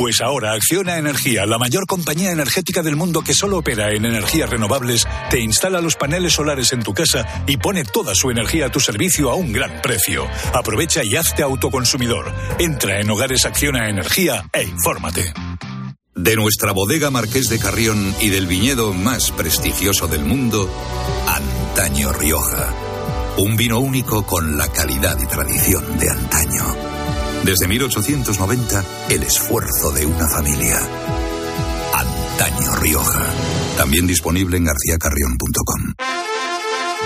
[0.00, 4.48] Pues ahora Acciona Energía, la mayor compañía energética del mundo que solo opera en energías
[4.48, 8.70] renovables, te instala los paneles solares en tu casa y pone toda su energía a
[8.70, 10.26] tu servicio a un gran precio.
[10.54, 12.32] Aprovecha y hazte autoconsumidor.
[12.58, 15.34] Entra en Hogares Acciona Energía e infórmate.
[16.14, 20.66] De nuestra bodega Marqués de Carrión y del viñedo más prestigioso del mundo,
[21.26, 22.72] Antaño Rioja.
[23.36, 26.99] Un vino único con la calidad y tradición de antaño.
[27.44, 30.76] Desde 1890, el esfuerzo de una familia.
[31.94, 33.26] Antaño Rioja.
[33.76, 36.09] También disponible en garcíacarrión.com.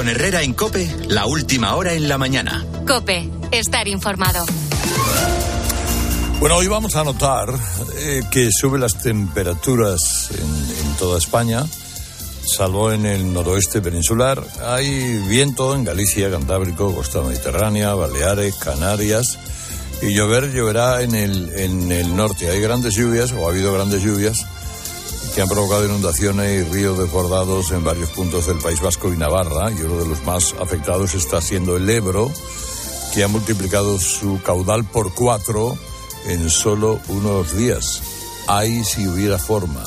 [0.00, 2.64] Con Herrera en Cope, la última hora en la mañana.
[2.86, 4.46] Cope, estar informado.
[6.38, 7.50] Bueno, hoy vamos a notar
[7.98, 11.66] eh, que suben las temperaturas en, en toda España,
[12.46, 14.42] salvo en el noroeste peninsular.
[14.64, 19.38] Hay viento en Galicia, Cantábrico, costa mediterránea, Baleares, Canarias.
[20.00, 22.48] Y llover lloverá en el, en el norte.
[22.48, 24.46] Hay grandes lluvias, o ha habido grandes lluvias,
[25.40, 29.70] que han provocado inundaciones y ríos desbordados en varios puntos del País Vasco y Navarra.
[29.72, 32.30] Y uno de los más afectados está siendo el Ebro,
[33.14, 35.78] que ha multiplicado su caudal por cuatro
[36.26, 38.02] en solo unos días.
[38.48, 39.82] Ahí si hubiera forma,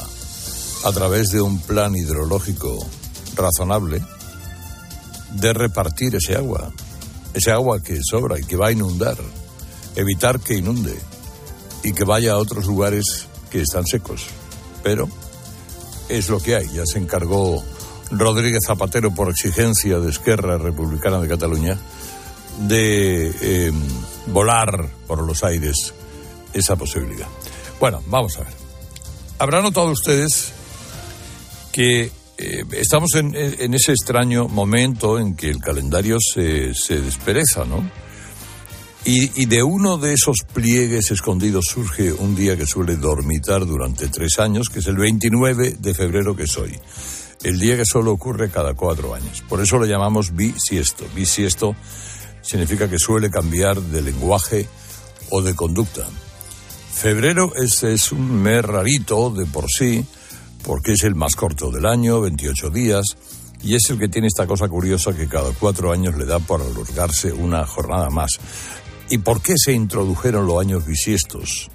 [0.85, 2.75] a través de un plan hidrológico
[3.35, 4.03] razonable,
[5.33, 6.73] de repartir ese agua,
[7.35, 9.17] ese agua que sobra y que va a inundar,
[9.95, 10.97] evitar que inunde
[11.83, 14.25] y que vaya a otros lugares que están secos.
[14.81, 15.07] Pero
[16.17, 17.63] es lo que hay, ya se encargó
[18.11, 21.77] Rodríguez Zapatero por exigencia de Esquerra Republicana de Cataluña
[22.59, 23.71] de eh,
[24.27, 25.93] volar por los aires
[26.53, 27.27] esa posibilidad.
[27.79, 28.53] Bueno, vamos a ver.
[29.39, 30.53] Habrán notado ustedes
[31.71, 37.65] que eh, estamos en, en, ese extraño momento en que el calendario se, se despereza,
[37.65, 37.89] ¿no?
[39.05, 44.39] Y, de uno de esos pliegues escondidos surge un día que suele dormitar durante tres
[44.39, 46.79] años, que es el 29 de febrero que es hoy.
[47.43, 49.43] El día que solo ocurre cada cuatro años.
[49.49, 51.05] Por eso lo llamamos bisiesto.
[51.13, 51.75] Bisiesto
[52.41, 54.67] significa que suele cambiar de lenguaje
[55.29, 56.07] o de conducta.
[56.93, 60.05] Febrero es, es un mes rarito de por sí,
[60.63, 63.03] porque es el más corto del año, 28 días,
[63.61, 66.61] y es el que tiene esta cosa curiosa que cada cuatro años le da por
[66.61, 68.39] alargarse una jornada más.
[69.09, 71.69] ¿Y por qué se introdujeron los años bisiestos?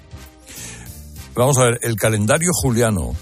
[1.35, 3.15] Vamos a ver, el calendario juliano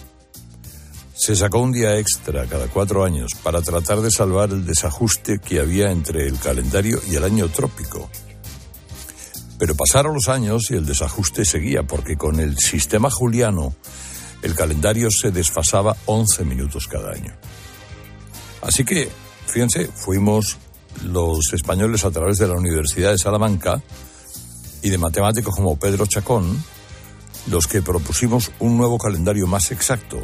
[1.14, 5.60] se sacó un día extra cada cuatro años para tratar de salvar el desajuste que
[5.60, 8.10] había entre el calendario y el año trópico.
[9.58, 13.76] Pero pasaron los años y el desajuste seguía, porque con el sistema juliano
[14.44, 17.34] el calendario se desfasaba 11 minutos cada año.
[18.62, 19.10] Así que,
[19.48, 20.58] fíjense, fuimos
[21.04, 23.82] los españoles a través de la Universidad de Salamanca
[24.82, 26.64] y de matemáticos como Pedro Chacón,
[27.48, 30.18] los que propusimos un nuevo calendario más exacto,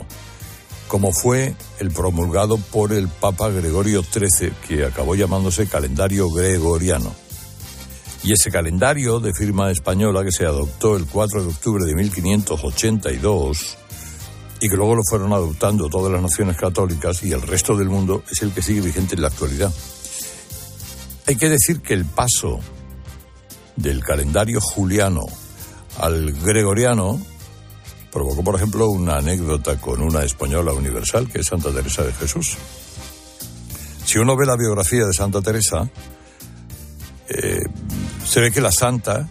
[0.88, 7.14] como fue el promulgado por el Papa Gregorio XIII, que acabó llamándose calendario gregoriano.
[8.24, 13.78] Y ese calendario de firma española que se adoptó el 4 de octubre de 1582
[14.62, 18.24] y que luego lo fueron adoptando todas las naciones católicas y el resto del mundo
[18.32, 19.74] es el que sigue vigente en la actualidad.
[21.26, 22.60] Hay que decir que el paso
[23.76, 25.22] del calendario juliano
[26.00, 27.20] al gregoriano
[28.12, 32.58] provocó, por ejemplo, una anécdota con una española universal que es Santa Teresa de Jesús.
[34.06, 35.90] Si uno ve la biografía de Santa Teresa,
[37.30, 37.64] eh,
[38.26, 39.28] se ve que la santa,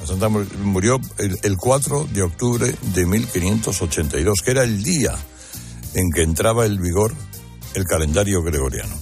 [0.00, 5.14] la santa murió el, el 4 de octubre de 1582, que era el día
[5.94, 7.14] en que entraba en vigor
[7.74, 8.94] el calendario gregoriano,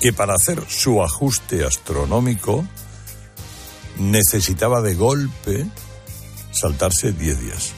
[0.00, 2.66] que para hacer su ajuste astronómico
[3.98, 5.66] necesitaba de golpe
[6.52, 7.72] saltarse 10 días.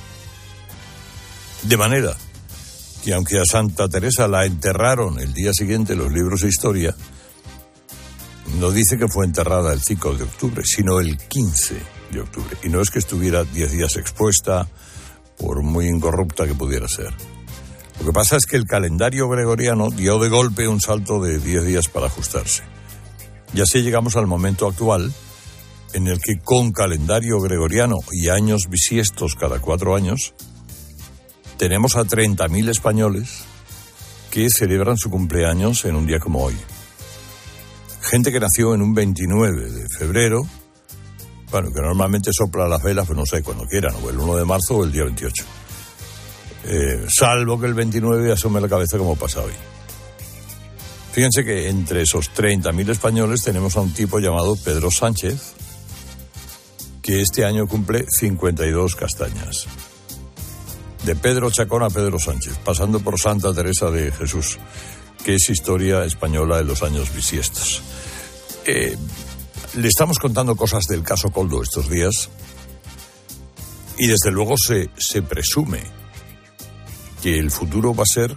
[1.63, 2.17] De manera
[3.05, 6.95] que aunque a Santa Teresa la enterraron el día siguiente los libros de historia,
[8.59, 11.77] no dice que fue enterrada el 5 de octubre, sino el 15
[12.13, 12.57] de octubre.
[12.63, 14.69] Y no es que estuviera 10 días expuesta,
[15.39, 17.13] por muy incorrupta que pudiera ser.
[18.01, 21.65] Lo que pasa es que el calendario gregoriano dio de golpe un salto de 10
[21.65, 22.63] días para ajustarse.
[23.55, 25.13] Y así llegamos al momento actual,
[25.93, 30.35] en el que con calendario gregoriano y años bisiestos cada cuatro años,
[31.59, 33.45] tenemos a 30.000 españoles
[34.31, 36.57] que celebran su cumpleaños en un día como hoy.
[38.01, 40.47] Gente que nació en un 29 de febrero,
[41.51, 44.45] bueno, que normalmente sopla las velas, pues no sé, cuando quieran, o el 1 de
[44.47, 45.45] marzo o el día 28.
[46.65, 49.53] Eh, salvo que el 29 asome la cabeza como pasa hoy.
[51.13, 55.53] Fíjense que entre esos 30.000 españoles tenemos a un tipo llamado Pedro Sánchez,
[57.03, 59.67] que este año cumple 52 castañas.
[61.05, 64.59] de Pedro Chacón a Pedro Sánchez, pasando por Santa Teresa de Jesús,
[65.25, 67.83] que es historia española de los años bisiestos.
[68.65, 68.97] Eh,
[69.75, 72.31] le estamos contando cosas del caso Coldo estos días
[73.99, 76.02] y desde luego se, se presume
[77.23, 78.37] que el futuro va a ser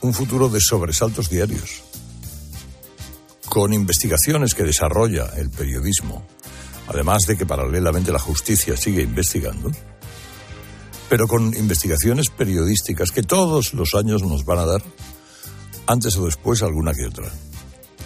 [0.00, 1.82] un futuro de sobresaltos diarios,
[3.48, 6.26] con investigaciones que desarrolla el periodismo,
[6.88, 9.70] además de que paralelamente la justicia sigue investigando,
[11.08, 14.82] pero con investigaciones periodísticas que todos los años nos van a dar,
[15.86, 17.30] antes o después alguna que otra.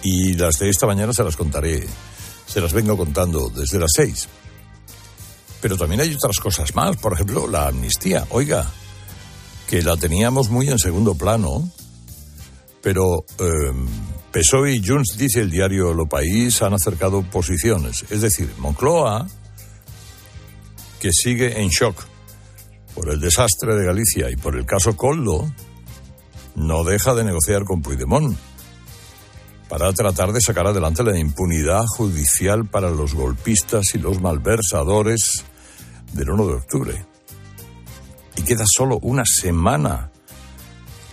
[0.03, 1.87] Y las de esta mañana se las contaré,
[2.45, 4.27] se las vengo contando desde las seis.
[5.61, 8.25] Pero también hay otras cosas más, por ejemplo, la amnistía.
[8.29, 8.71] Oiga,
[9.71, 11.71] que la teníamos muy en segundo plano,
[12.81, 18.03] pero eh, y Junts, dice el diario Lo País, han acercado posiciones.
[18.09, 19.29] Es decir, Moncloa,
[20.99, 22.03] que sigue en shock
[22.93, 25.49] por el desastre de Galicia y por el caso Coldo,
[26.55, 28.37] no deja de negociar con Puigdemont
[29.69, 35.45] para tratar de sacar adelante la impunidad judicial para los golpistas y los malversadores
[36.11, 37.10] del 1 de octubre.
[38.45, 40.11] Queda solo una semana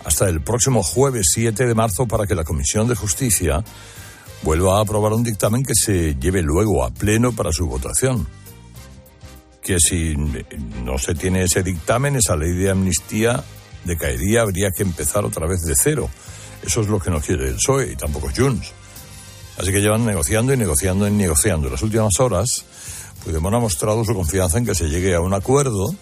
[0.03, 3.63] hasta el próximo jueves 7 de marzo para que la Comisión de Justicia
[4.41, 8.27] vuelva a aprobar un dictamen que se lleve luego a pleno para su votación.
[9.61, 10.15] Que si
[10.83, 13.41] no se tiene ese dictamen, esa ley de amnistía
[13.85, 16.09] decaería, habría que empezar otra vez de cero.
[16.61, 18.73] Eso es lo que no quiere el PSOE y tampoco Junts.
[19.57, 21.67] Así que llevan negociando y negociando y negociando.
[21.67, 22.49] En las últimas horas,
[23.23, 25.95] Puigdemont ha mostrado su confianza en que se llegue a un acuerdo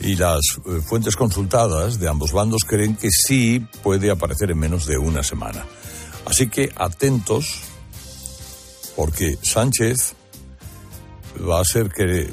[0.00, 4.86] y las eh, fuentes consultadas de ambos bandos creen que sí puede aparecer en menos
[4.86, 5.64] de una semana.
[6.26, 7.60] Así que atentos,
[8.94, 10.14] porque Sánchez
[11.48, 12.30] va a ser que eh,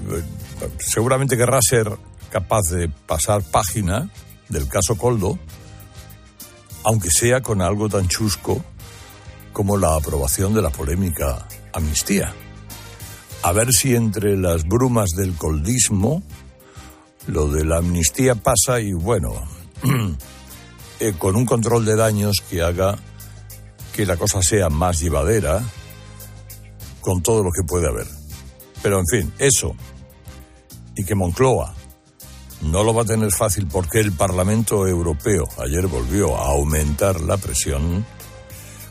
[0.79, 1.91] seguramente querrá ser
[2.29, 4.09] capaz de pasar página
[4.49, 5.37] del caso Coldo,
[6.83, 8.63] aunque sea con algo tan chusco
[9.53, 12.33] como la aprobación de la polémica amnistía.
[13.43, 16.23] A ver si entre las brumas del coldismo
[17.27, 19.33] lo de la amnistía pasa y bueno,
[20.99, 22.97] eh, con un control de daños que haga
[23.93, 25.61] que la cosa sea más llevadera
[27.01, 28.07] con todo lo que puede haber.
[28.81, 29.75] Pero en fin, eso.
[30.95, 31.73] Y que Moncloa
[32.61, 37.37] no lo va a tener fácil porque el Parlamento Europeo ayer volvió a aumentar la
[37.37, 38.05] presión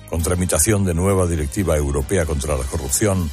[0.08, 3.30] con tramitación de nueva directiva europea contra la corrupción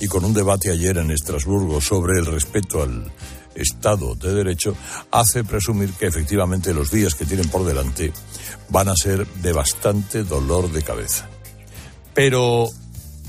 [0.00, 3.12] y con un debate ayer en Estrasburgo sobre el respeto al
[3.60, 4.74] Estado de Derecho,
[5.10, 8.12] hace presumir que efectivamente los días que tienen por delante
[8.68, 11.28] van a ser de bastante dolor de cabeza.
[12.14, 12.68] Pero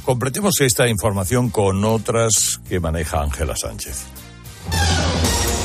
[0.03, 4.05] completemos esta información con otras que maneja Ángela Sánchez.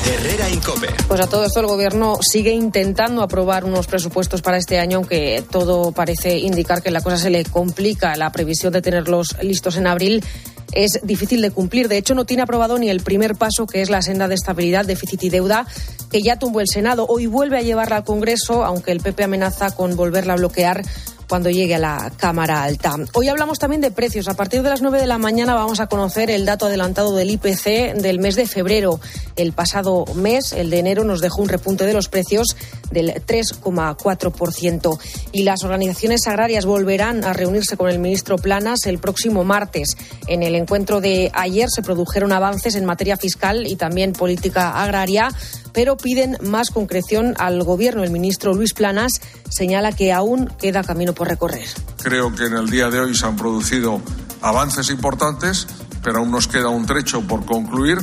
[0.05, 0.87] Herrera Incope.
[1.07, 5.43] Pues a todo esto el gobierno sigue intentando aprobar unos presupuestos para este año, aunque
[5.49, 8.15] todo parece indicar que la cosa se le complica.
[8.15, 10.23] La previsión de tenerlos listos en abril
[10.71, 11.87] es difícil de cumplir.
[11.87, 14.85] De hecho, no tiene aprobado ni el primer paso, que es la senda de estabilidad,
[14.85, 15.65] déficit y deuda,
[16.11, 17.05] que ya tumbó el Senado.
[17.07, 20.83] Hoy vuelve a llevarla al Congreso, aunque el PP amenaza con volverla a bloquear
[21.27, 22.95] cuando llegue a la Cámara Alta.
[23.13, 24.27] Hoy hablamos también de precios.
[24.27, 27.31] A partir de las 9 de la mañana vamos a conocer el dato adelantado del
[27.31, 28.99] IPC del mes de febrero.
[29.35, 32.55] El pasado mes, el de enero, nos dejó un repunte de los precios
[32.91, 34.99] del 3,4%.
[35.31, 39.97] Y las organizaciones agrarias volverán a reunirse con el ministro Planas el próximo martes.
[40.27, 45.29] En el encuentro de ayer se produjeron avances en materia fiscal y también política agraria,
[45.75, 48.03] pero piden más concreción al gobierno.
[48.03, 49.11] El ministro Luis Planas
[49.49, 51.67] señala que aún queda camino por recorrer.
[52.01, 54.01] Creo que en el día de hoy se han producido
[54.41, 55.67] avances importantes,
[56.01, 57.97] pero aún nos queda un trecho por concluir.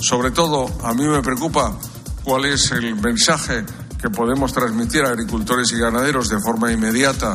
[0.00, 1.78] Sobre todo, a mí me preocupa
[2.24, 3.64] cuál es el mensaje
[4.00, 7.34] que podemos transmitir a agricultores y ganaderos de forma inmediata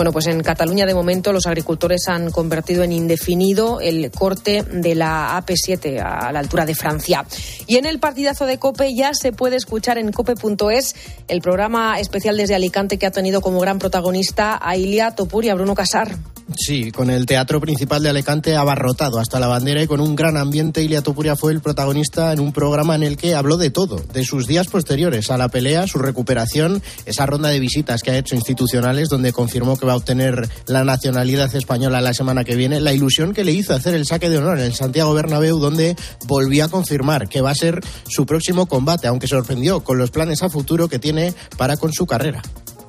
[0.00, 4.94] bueno, pues en Cataluña de momento los agricultores han convertido en indefinido el corte de
[4.94, 7.26] la AP7 a la altura de Francia.
[7.66, 10.94] Y en el partidazo de COPE ya se puede escuchar en cope.es
[11.28, 15.50] el programa especial desde Alicante que ha tenido como gran protagonista a Ilia Topur y
[15.50, 16.16] a Bruno Casar.
[16.56, 20.36] Sí, con el teatro principal de Alicante abarrotado hasta la bandera y con un gran
[20.36, 24.02] ambiente, Ilia Topuria fue el protagonista en un programa en el que habló de todo,
[24.12, 28.18] de sus días posteriores a la pelea, su recuperación, esa ronda de visitas que ha
[28.18, 32.80] hecho institucionales donde confirmó que va a obtener la nacionalidad española la semana que viene,
[32.80, 35.96] la ilusión que le hizo hacer el saque de honor en el Santiago Bernabéu donde
[36.26, 40.42] volvió a confirmar que va a ser su próximo combate, aunque sorprendió con los planes
[40.42, 42.40] a futuro que tiene para con su carrera.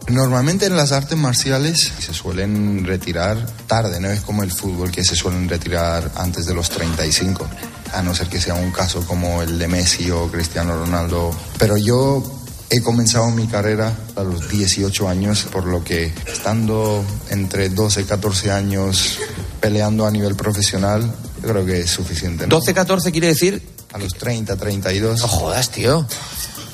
[0.10, 5.04] Normalmente en las artes marciales se suelen retirar tarde, no es como el fútbol que
[5.04, 7.48] se suelen retirar antes de los 35.
[7.94, 11.36] a no ser que sea un caso como el de Messi o Cristiano Ronaldo.
[11.58, 12.41] Pero yo
[12.72, 18.04] he comenzado mi carrera a los 18 años, por lo que estando entre 12 y
[18.06, 19.20] 14 años
[19.60, 21.04] peleando a nivel profesional,
[21.42, 22.48] yo creo que es suficiente.
[22.48, 22.56] ¿no?
[22.56, 23.62] 12, 14 quiere decir...
[23.94, 25.20] A los 30, 32.
[25.20, 26.08] No jodas, tío.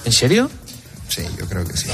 [0.05, 0.51] ¿En serio?
[1.09, 1.87] Sí, yo creo que sí.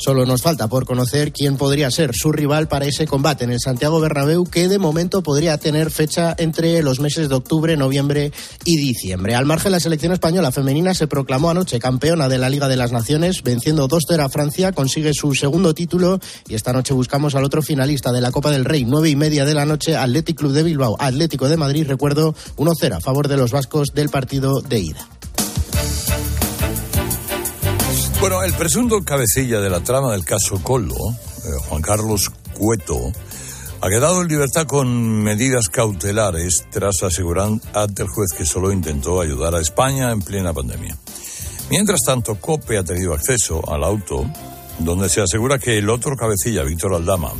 [0.00, 3.60] Solo nos falta por conocer quién podría ser su rival para ese combate en el
[3.60, 8.32] Santiago Bernabéu, que de momento podría tener fecha entre los meses de octubre, noviembre
[8.64, 9.34] y diciembre.
[9.34, 12.92] Al margen, la selección española femenina se proclamó anoche campeona de la Liga de las
[12.92, 17.60] Naciones, venciendo 2-0 a Francia, consigue su segundo título y esta noche buscamos al otro
[17.60, 20.62] finalista de la Copa del Rey, nueve y media de la noche, Athletic Club de
[20.62, 25.19] Bilbao, Atlético de Madrid, recuerdo 1-0 a favor de los vascos del partido de ida.
[28.20, 33.10] Bueno, el presunto cabecilla de la trama del caso Collo, eh, Juan Carlos Cueto,
[33.80, 39.22] ha quedado en libertad con medidas cautelares tras asegurar ante el juez que solo intentó
[39.22, 40.98] ayudar a España en plena pandemia.
[41.70, 44.30] Mientras tanto, COPE ha tenido acceso al auto
[44.80, 47.32] donde se asegura que el otro cabecilla, Víctor Aldama,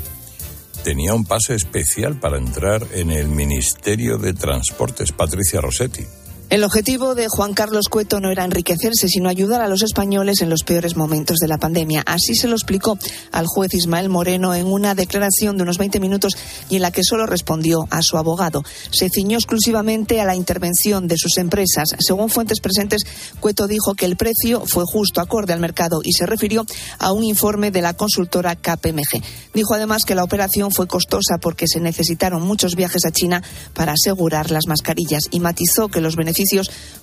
[0.82, 6.06] tenía un pase especial para entrar en el Ministerio de Transportes, Patricia Rossetti.
[6.50, 10.50] El objetivo de Juan Carlos Cueto no era enriquecerse, sino ayudar a los españoles en
[10.50, 12.02] los peores momentos de la pandemia.
[12.06, 12.98] Así se lo explicó
[13.30, 16.36] al juez Ismael Moreno en una declaración de unos 20 minutos
[16.68, 18.64] y en la que solo respondió a su abogado.
[18.90, 21.90] Se ciñó exclusivamente a la intervención de sus empresas.
[22.00, 23.02] Según fuentes presentes,
[23.38, 26.66] Cueto dijo que el precio fue justo, acorde al mercado, y se refirió
[26.98, 29.22] a un informe de la consultora KPMG.
[29.54, 33.40] Dijo además que la operación fue costosa porque se necesitaron muchos viajes a China
[33.72, 36.39] para asegurar las mascarillas y matizó que los beneficios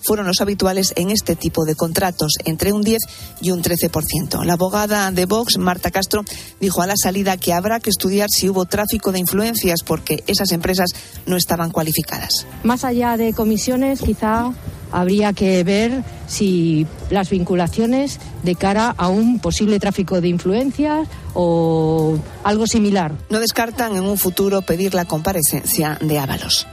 [0.01, 3.01] fueron los habituales en este tipo de contratos, entre un 10
[3.41, 4.43] y un 13%.
[4.43, 6.23] La abogada de Vox, Marta Castro,
[6.59, 10.51] dijo a la salida que habrá que estudiar si hubo tráfico de influencias porque esas
[10.51, 10.89] empresas
[11.25, 12.45] no estaban cualificadas.
[12.63, 14.53] Más allá de comisiones, quizá
[14.91, 22.17] habría que ver si las vinculaciones de cara a un posible tráfico de influencias o
[22.43, 23.13] algo similar.
[23.29, 26.67] No descartan en un futuro pedir la comparecencia de Ábalos.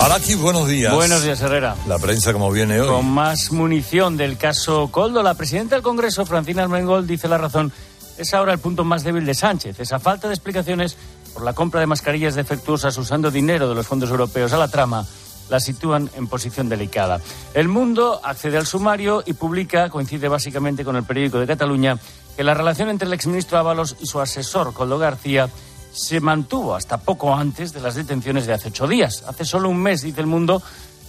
[0.00, 0.92] Araki, buenos días.
[0.94, 1.74] Buenos días, Herrera.
[1.88, 2.88] La prensa como viene hoy.
[2.88, 7.72] Con más munición del caso Coldo, la presidenta del Congreso, Francina Armengol, dice la razón.
[8.18, 9.80] Es ahora el punto más débil de Sánchez.
[9.80, 10.96] Esa falta de explicaciones
[11.34, 15.06] por la compra de mascarillas defectuosas usando dinero de los fondos europeos a la trama
[15.48, 17.20] la sitúan en posición delicada.
[17.54, 21.98] El Mundo accede al sumario y publica, coincide básicamente con el periódico de Cataluña,
[22.36, 25.48] que la relación entre el exministro Ábalos y su asesor, Coldo García,
[25.96, 29.24] se mantuvo hasta poco antes de las detenciones de hace ocho días.
[29.26, 30.62] Hace solo un mes, dice el mundo,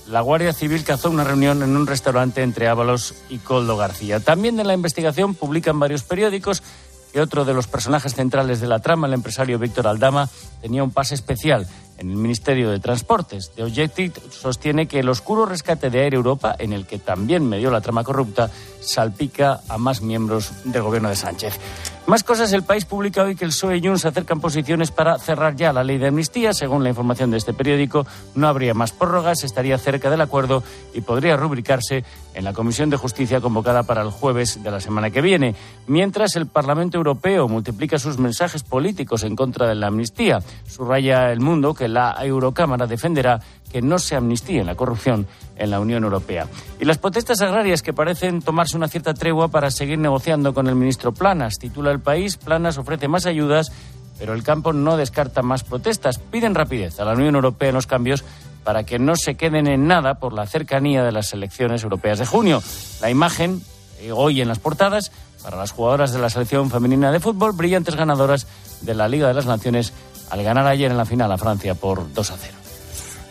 [0.07, 4.21] la Guardia Civil cazó una reunión en un restaurante entre Ábalos y Coldo García.
[4.21, 6.63] También en la investigación publican varios periódicos
[7.11, 10.29] que otro de los personajes centrales de la trama, el empresario Víctor Aldama,
[10.61, 11.67] tenía un pase especial
[11.97, 13.51] en el Ministerio de Transportes.
[13.55, 17.71] The Objective sostiene que el oscuro rescate de Air Europa, en el que también medió
[17.71, 21.59] la trama corrupta, salpica a más miembros del gobierno de Sánchez.
[22.07, 25.57] Más cosas, el país publica hoy que el PSOE y Junts acercan posiciones para cerrar
[25.57, 26.53] ya la ley de amnistía.
[26.53, 31.01] Según la información de este periódico, no habría más prórrogas, estaría cerca del acuerdo y
[31.01, 32.05] podría rubricarse
[32.37, 35.55] en la Comisión de Justicia convocada para el jueves de la semana que viene.
[35.87, 41.39] Mientras el Parlamento Europeo multiplica sus mensajes políticos en contra de la amnistía, subraya el
[41.39, 43.39] mundo que la Eurocámara defenderá
[43.71, 45.25] que no se amnistíe la corrupción
[45.55, 46.45] en la Unión Europea.
[46.79, 50.75] Y las protestas agrarias que parecen tomarse una cierta tregua para seguir negociando con el
[50.75, 51.57] ministro Planas.
[51.57, 53.71] Titula el país, Planas ofrece más ayudas,
[54.19, 56.19] pero el campo no descarta más protestas.
[56.19, 58.23] Piden rapidez a la Unión Europea en los cambios
[58.67, 62.25] para que no se queden en nada por la cercanía de las elecciones europeas de
[62.25, 62.61] junio.
[62.99, 63.61] La imagen,
[64.01, 67.95] eh, hoy en las portadas, para las jugadoras de la selección femenina de fútbol, brillantes
[67.95, 68.45] ganadoras
[68.81, 69.93] de la Liga de las Naciones
[70.31, 72.57] al ganar ayer en la final a Francia por 2 a 0.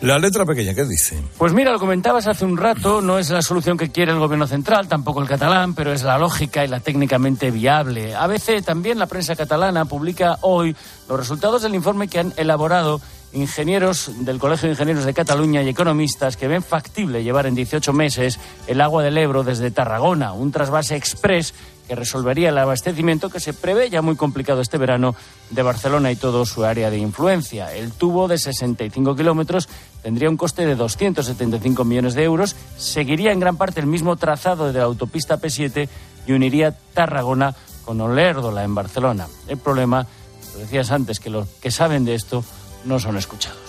[0.01, 1.21] La letra pequeña, ¿qué dice?
[1.37, 4.47] Pues mira, lo comentabas hace un rato, no es la solución que quiere el gobierno
[4.47, 8.15] central, tampoco el catalán, pero es la lógica y la técnicamente viable.
[8.15, 10.75] A veces también la prensa catalana publica hoy
[11.07, 13.01] los resultados del informe que han elaborado
[13.33, 17.93] ingenieros del Colegio de Ingenieros de Cataluña y economistas que ven factible llevar en 18
[17.93, 21.53] meses el agua del Ebro desde Tarragona, un trasvase express
[21.87, 25.15] que resolvería el abastecimiento que se prevé ya muy complicado este verano
[25.49, 27.73] de Barcelona y todo su área de influencia.
[27.73, 29.69] El tubo de 65 kilómetros
[30.03, 34.67] tendría un coste de 275 millones de euros, seguiría en gran parte el mismo trazado
[34.67, 35.87] de la autopista P7
[36.27, 37.55] y uniría Tarragona
[37.85, 39.27] con Olérdola en Barcelona.
[39.47, 40.05] El problema,
[40.53, 42.43] lo decías antes, que los que saben de esto
[42.87, 43.59] no son escuchados.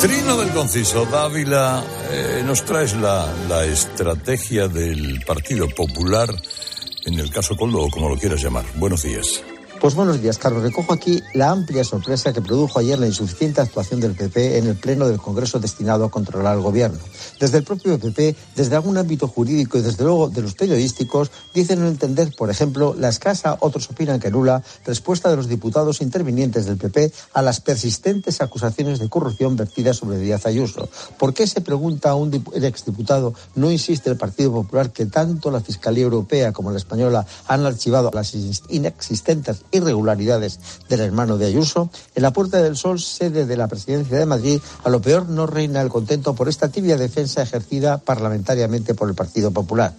[0.00, 6.28] Trino del Conciso, Dávila, eh, nos traes la, la estrategia del Partido Popular
[7.06, 8.64] en el caso Coldo, o como lo quieras llamar.
[8.74, 9.42] Buenos días.
[9.86, 10.64] Pues buenos días, Carlos.
[10.64, 14.74] Recojo aquí la amplia sorpresa que produjo ayer la insuficiente actuación del PP en el
[14.74, 16.98] Pleno del Congreso destinado a controlar al Gobierno.
[17.38, 21.78] Desde el propio PP, desde algún ámbito jurídico y desde luego de los periodísticos, dicen
[21.78, 26.66] no entender, por ejemplo, la escasa, otros opinan que nula, respuesta de los diputados intervinientes
[26.66, 30.88] del PP a las persistentes acusaciones de corrupción vertidas sobre Díaz Ayuso.
[31.16, 35.60] ¿Por qué se pregunta a un exdiputado no insiste el Partido Popular que tanto la
[35.60, 38.34] Fiscalía Europea como la española han archivado las
[38.68, 40.58] inexistentes irregularidades
[40.88, 41.90] del hermano de Ayuso?
[42.14, 45.46] En la Puerta del Sol, sede de la presidencia de Madrid, a lo peor no
[45.46, 49.94] reina el contento por esta tibia defensa ejercida parlamentariamente por el Partido Popular.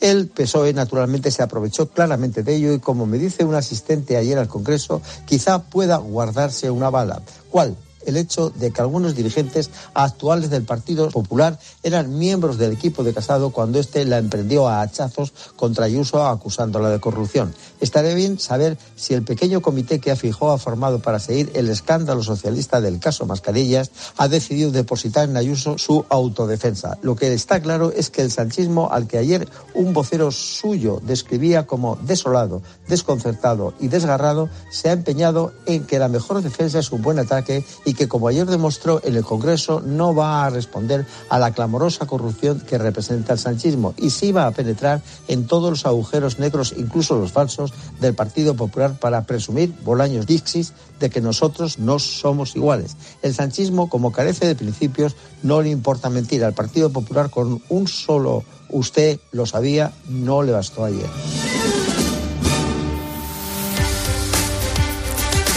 [0.00, 4.38] El PSOE, naturalmente, se aprovechó claramente de ello y, como me dice un asistente ayer
[4.38, 7.22] al Congreso, quizá pueda guardarse una bala.
[7.50, 7.76] ¿Cuál?
[8.10, 13.14] El hecho de que algunos dirigentes actuales del Partido Popular eran miembros del equipo de
[13.14, 17.54] Casado cuando éste la emprendió a hachazos contra Ayuso acusándola de corrupción.
[17.80, 22.22] Estaría bien saber si el pequeño comité que afijó ha formado para seguir el escándalo
[22.22, 26.98] socialista del caso Mascarillas ha decidido depositar en Ayuso su autodefensa.
[27.02, 31.66] Lo que está claro es que el sanchismo al que ayer un vocero suyo describía
[31.66, 37.02] como desolado, desconcertado y desgarrado se ha empeñado en que la mejor defensa es un
[37.02, 41.40] buen ataque y que, como ayer demostró en el Congreso, no va a responder a
[41.40, 45.84] la clamorosa corrupción que representa el sanchismo y sí va a penetrar en todos los
[45.84, 51.80] agujeros negros, incluso los falsos, del Partido Popular para presumir, Bolaños Dixis, de que nosotros
[51.80, 52.96] no somos iguales.
[53.20, 56.44] El sanchismo, como carece de principios, no le importa mentir.
[56.44, 61.08] Al Partido Popular con un solo usted lo sabía, no le bastó ayer.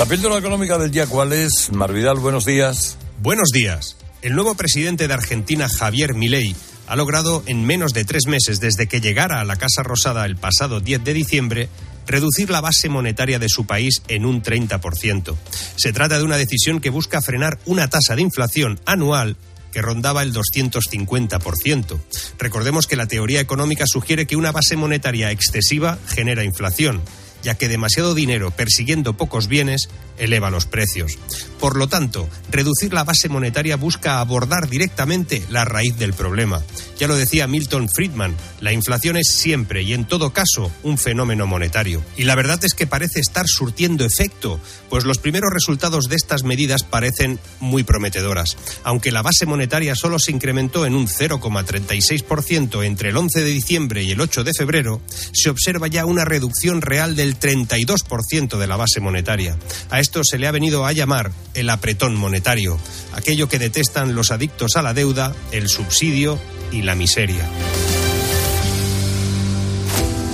[0.01, 1.71] La píldora económica del día, ¿cuál es?
[1.71, 2.97] Marvidal, buenos días.
[3.21, 3.97] Buenos días.
[4.23, 6.55] El nuevo presidente de Argentina, Javier Milei,
[6.87, 10.37] ha logrado en menos de tres meses desde que llegara a la Casa Rosada el
[10.37, 11.69] pasado 10 de diciembre
[12.07, 15.35] reducir la base monetaria de su país en un 30%.
[15.75, 19.37] Se trata de una decisión que busca frenar una tasa de inflación anual
[19.71, 21.99] que rondaba el 250%.
[22.39, 27.03] Recordemos que la teoría económica sugiere que una base monetaria excesiva genera inflación
[27.43, 31.17] ya que demasiado dinero persiguiendo pocos bienes eleva los precios.
[31.59, 36.61] Por lo tanto, reducir la base monetaria busca abordar directamente la raíz del problema.
[36.99, 41.47] Ya lo decía Milton Friedman, la inflación es siempre y en todo caso un fenómeno
[41.47, 42.03] monetario.
[42.17, 46.43] Y la verdad es que parece estar surtiendo efecto, pues los primeros resultados de estas
[46.43, 48.57] medidas parecen muy prometedoras.
[48.83, 54.03] Aunque la base monetaria solo se incrementó en un 0,36% entre el 11 de diciembre
[54.03, 55.01] y el 8 de febrero,
[55.33, 59.57] se observa ya una reducción real del 32% de la base monetaria.
[59.89, 62.79] A esto se le ha venido a llamar el apretón monetario,
[63.13, 66.39] aquello que detestan los adictos a la deuda, el subsidio
[66.71, 67.45] y la miseria.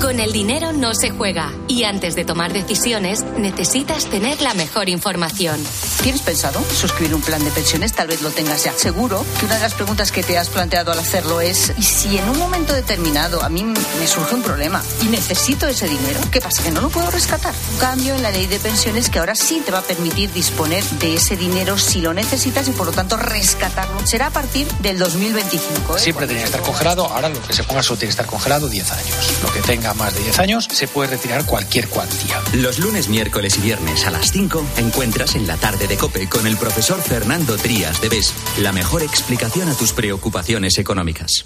[0.01, 4.89] Con el dinero no se juega y antes de tomar decisiones necesitas tener la mejor
[4.89, 5.59] información.
[6.03, 7.93] ¿Tienes pensado suscribir un plan de pensiones?
[7.93, 8.73] Tal vez lo tengas ya.
[8.73, 12.17] Seguro que una de las preguntas que te has planteado al hacerlo es ¿y si
[12.17, 16.19] en un momento determinado a mí me surge un problema y necesito ese dinero?
[16.31, 16.61] ¿Qué pasa?
[16.61, 17.53] ¿Que no lo puedo rescatar?
[17.73, 20.83] Un cambio en la ley de pensiones que ahora sí te va a permitir disponer
[20.83, 24.05] de ese dinero si lo necesitas y por lo tanto rescatarlo.
[24.05, 25.97] Será a partir del 2025.
[25.97, 25.99] ¿eh?
[25.99, 28.69] Siempre tenía que estar congelado, ahora lo que se ponga solo tiene que estar congelado
[28.69, 29.41] 10 años.
[29.41, 32.41] Lo que tenga más de 10 años, se puede retirar cualquier cuantía.
[32.53, 36.47] Los lunes, miércoles y viernes a las 5 encuentras en la tarde de COPE con
[36.47, 41.45] el profesor Fernando Trías de BES la mejor explicación a tus preocupaciones económicas.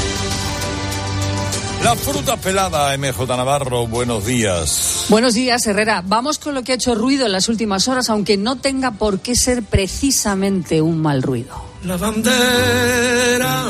[1.83, 5.05] La fruta pelada, MJ Navarro, buenos días.
[5.09, 6.03] Buenos días, Herrera.
[6.05, 9.19] Vamos con lo que ha hecho ruido en las últimas horas, aunque no tenga por
[9.19, 11.55] qué ser precisamente un mal ruido.
[11.83, 13.63] La bandera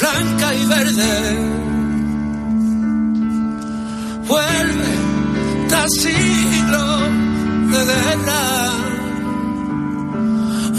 [0.00, 1.38] blanca y verde
[4.26, 4.92] vuelve
[5.68, 6.98] tras siglo
[7.70, 8.72] de guerra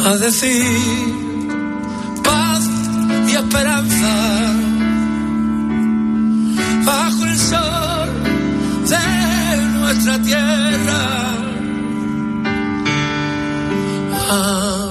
[0.06, 0.64] a decir
[2.24, 2.70] paz
[3.30, 4.73] y esperanza
[6.86, 8.10] bajo el sol
[8.88, 11.34] de nuestra tierra.
[14.34, 14.83] luces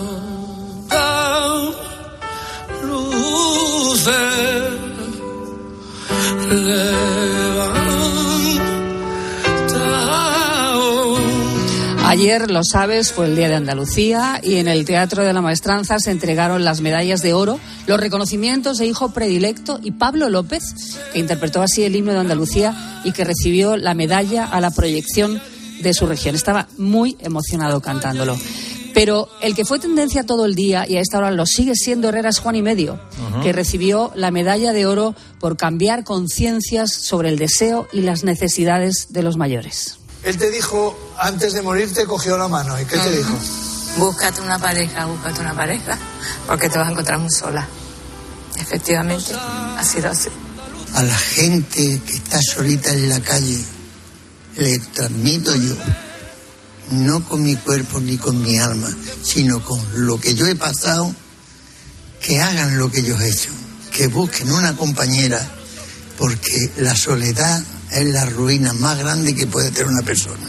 [12.23, 15.99] Ayer, lo sabes, fue el Día de Andalucía y en el Teatro de la Maestranza
[15.99, 17.59] se entregaron las medallas de oro,
[17.89, 20.63] los reconocimientos de Hijo Predilecto y Pablo López,
[21.13, 25.43] que interpretó así el himno de Andalucía y que recibió la medalla a la proyección
[25.83, 26.37] de su región.
[26.37, 28.39] Estaba muy emocionado cantándolo.
[28.95, 32.09] Pero el que fue tendencia todo el día y a esta hora lo sigue siendo
[32.09, 33.01] Herreras Juan y Medio,
[33.43, 39.09] que recibió la medalla de oro por cambiar conciencias sobre el deseo y las necesidades
[39.11, 39.99] de los mayores.
[40.25, 42.81] Él te dijo, antes de morir te cogió la mano.
[42.81, 43.37] ¿Y qué te dijo?
[43.97, 45.99] Búscate una pareja, búscate una pareja,
[46.47, 47.67] porque te vas a encontrar muy sola.
[48.57, 50.29] Efectivamente, ha sido así.
[50.95, 53.59] A la gente que está solita en la calle,
[54.57, 55.75] le transmito yo,
[56.91, 58.91] no con mi cuerpo ni con mi alma,
[59.23, 61.15] sino con lo que yo he pasado,
[62.21, 63.51] que hagan lo que yo he hecho,
[63.91, 65.41] que busquen una compañera,
[66.19, 67.63] porque la soledad
[67.93, 70.47] es la ruina más grande que puede tener una persona.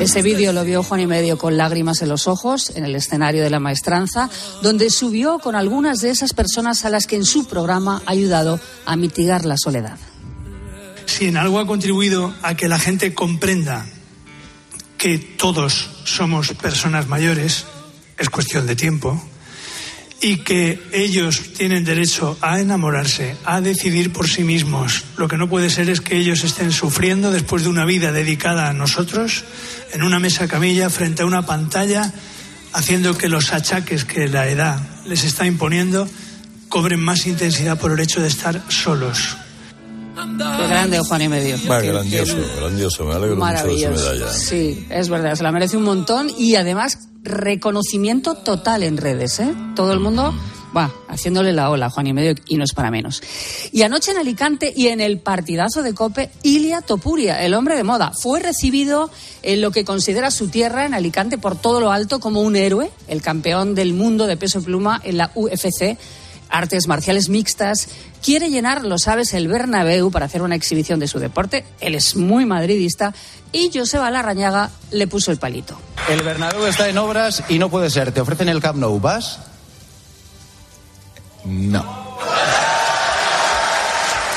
[0.00, 3.42] Ese vídeo lo vio Juan y Medio con lágrimas en los ojos en el escenario
[3.42, 4.28] de la maestranza,
[4.62, 8.58] donde subió con algunas de esas personas a las que en su programa ha ayudado
[8.86, 9.98] a mitigar la soledad.
[11.06, 13.86] Si en algo ha contribuido a que la gente comprenda
[14.96, 17.64] que todos somos personas mayores,
[18.18, 19.22] es cuestión de tiempo,
[20.22, 25.02] y que ellos tienen derecho a enamorarse, a decidir por sí mismos.
[25.16, 28.68] Lo que no puede ser es que ellos estén sufriendo después de una vida dedicada
[28.68, 29.44] a nosotros,
[29.92, 32.12] en una mesa camilla, frente a una pantalla,
[32.74, 36.06] haciendo que los achaques que la edad les está imponiendo
[36.68, 39.36] cobren más intensidad por el hecho de estar solos.
[40.14, 41.56] Qué grande Juan y Medio.
[41.56, 43.04] Qué- grandioso, qué grandioso.
[43.06, 44.32] Me alegro mucho de su medalla.
[44.32, 49.54] Sí, es verdad, se la merece un montón y además reconocimiento total en redes, ¿eh?
[49.74, 50.34] Todo el mundo
[50.76, 53.22] va haciéndole la ola Juan y medio y no es para menos.
[53.72, 57.84] Y anoche en Alicante y en el partidazo de Cope, Ilia Topuria, el hombre de
[57.84, 59.10] moda, fue recibido
[59.42, 62.90] en lo que considera su tierra en Alicante por todo lo alto como un héroe,
[63.08, 65.98] el campeón del mundo de peso pluma en la UFC
[66.50, 67.88] artes marciales mixtas,
[68.22, 71.64] quiere llenar, lo sabes, el Bernabéu para hacer una exhibición de su deporte.
[71.80, 73.14] Él es muy madridista
[73.52, 75.78] y Joseba Larrañaga le puso el palito.
[76.08, 78.12] El Bernabéu está en obras y no puede ser.
[78.12, 79.00] Te ofrecen el Camp Nou.
[79.00, 79.38] ¿Vas?
[81.44, 82.10] No.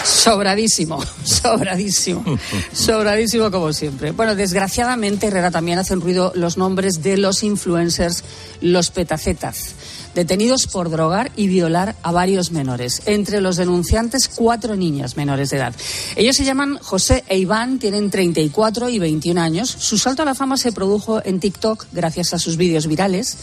[0.04, 2.24] Sobradísimo, sobradísimo,
[2.74, 4.12] sobradísimo como siempre.
[4.12, 8.24] Bueno, desgraciadamente, Herrera también hacen ruido los nombres de los influencers,
[8.62, 9.76] los petacetas,
[10.16, 13.02] detenidos por drogar y violar a varios menores.
[13.06, 15.74] Entre los denunciantes, cuatro niñas menores de edad.
[16.16, 19.70] Ellos se llaman José e Iván, tienen 34 y 21 años.
[19.70, 23.38] Su salto a la fama se produjo en TikTok gracias a sus vídeos virales.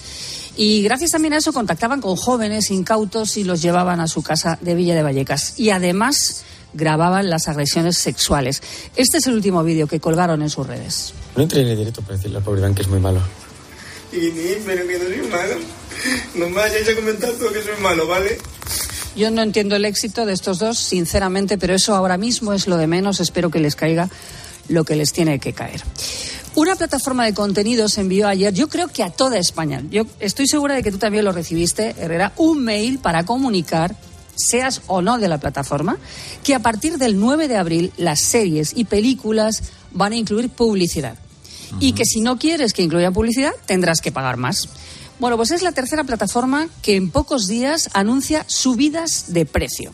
[0.57, 4.59] Y gracias también a eso contactaban con jóvenes incautos y los llevaban a su casa
[4.61, 5.59] de Villa de Vallecas.
[5.59, 8.63] Y además grababan las agresiones sexuales.
[8.97, 11.15] Este es el último vídeo que colgaron en sus redes.
[11.37, 13.21] No entré en el directo para decirle al pobre Iván que es muy malo.
[14.13, 14.31] Y
[14.67, 15.80] pero que no soy malo.
[16.35, 18.39] No me vayáis a comentar todo que soy malo, ¿vale?
[19.17, 22.77] Yo no entiendo el éxito de estos dos, sinceramente, pero eso ahora mismo es lo
[22.77, 23.21] de menos.
[23.21, 24.09] Espero que les caiga
[24.69, 25.83] lo que les tiene que caer.
[26.55, 30.75] Una plataforma de contenidos envió ayer, yo creo que a toda España, yo estoy segura
[30.75, 33.95] de que tú también lo recibiste, Herrera, un mail para comunicar,
[34.35, 35.99] seas o no de la plataforma,
[36.43, 41.17] que a partir del 9 de abril las series y películas van a incluir publicidad.
[41.79, 44.69] Y que si no quieres que incluya publicidad, tendrás que pagar más.
[45.21, 49.93] Bueno, pues es la tercera plataforma que en pocos días anuncia subidas de precio.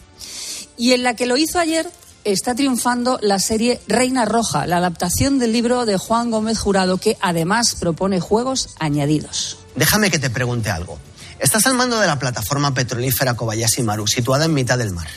[0.78, 1.90] Y en la que lo hizo ayer
[2.22, 7.18] está triunfando la serie Reina Roja, la adaptación del libro de Juan Gómez Jurado, que
[7.20, 9.58] además propone juegos añadidos.
[9.74, 10.96] Déjame que te pregunte algo.
[11.40, 15.08] Estás al mando de la plataforma petrolífera Kobayashi Maru, situada en mitad del mar.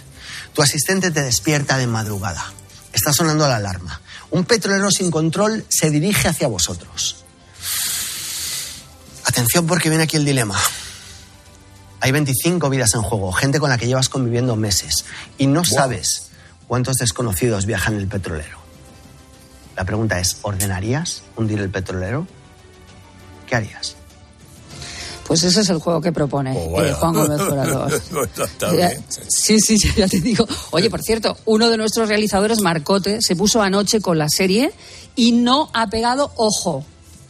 [0.53, 2.51] Tu asistente te despierta de madrugada.
[2.93, 4.01] Está sonando la alarma.
[4.31, 7.25] Un petrolero sin control se dirige hacia vosotros.
[9.29, 10.59] Atención porque viene aquí el dilema.
[12.01, 15.05] Hay 25 vidas en juego, gente con la que llevas conviviendo meses
[15.37, 16.31] y no sabes
[16.67, 18.57] cuántos desconocidos viajan en el petrolero.
[19.75, 22.25] La pregunta es, ¿ordenarías hundir el petrolero?
[23.45, 23.95] ¿Qué harías?
[25.27, 27.87] Pues ese es el juego que propone eh, Juan Gómez Jurado.
[29.27, 30.47] Sí, sí, ya te digo.
[30.71, 34.73] Oye, por cierto, uno de nuestros realizadores, Marcote, se puso anoche con la serie
[35.15, 36.85] y no ha pegado ojo O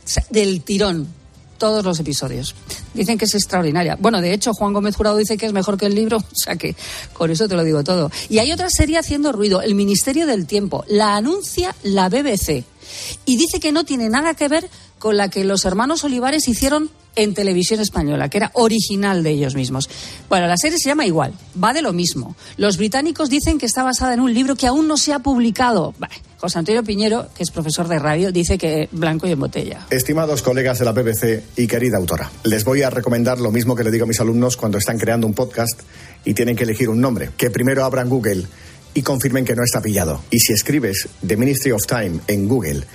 [0.06, 1.19] sea, del tirón
[1.60, 2.55] todos los episodios.
[2.95, 3.95] Dicen que es extraordinaria.
[3.99, 6.55] Bueno, de hecho, Juan Gómez Jurado dice que es mejor que el libro, o sea
[6.55, 6.76] que
[7.14, 8.10] con eso te lo digo todo.
[8.30, 10.84] Y hay otra serie haciendo ruido, El Ministerio del Tiempo.
[10.88, 12.64] La anuncia la BBC.
[13.26, 16.89] Y dice que no tiene nada que ver con la que los hermanos Olivares hicieron
[17.16, 19.89] en televisión española, que era original de ellos mismos.
[20.30, 22.36] Bueno, la serie se llama igual, va de lo mismo.
[22.57, 25.93] Los británicos dicen que está basada en un libro que aún no se ha publicado.
[25.97, 26.10] Bah,
[26.40, 29.86] José Antonio Piñero, que es profesor de radio, dice que blanco y en botella.
[29.90, 33.84] Estimados colegas de la BBC y querida autora, les voy a recomendar lo mismo que
[33.84, 35.82] le digo a mis alumnos cuando están creando un podcast
[36.24, 37.32] y tienen que elegir un nombre.
[37.36, 38.46] Que primero abran Google
[38.94, 40.22] y confirmen que no está pillado.
[40.30, 42.86] Y si escribes The Ministry of Time en Google,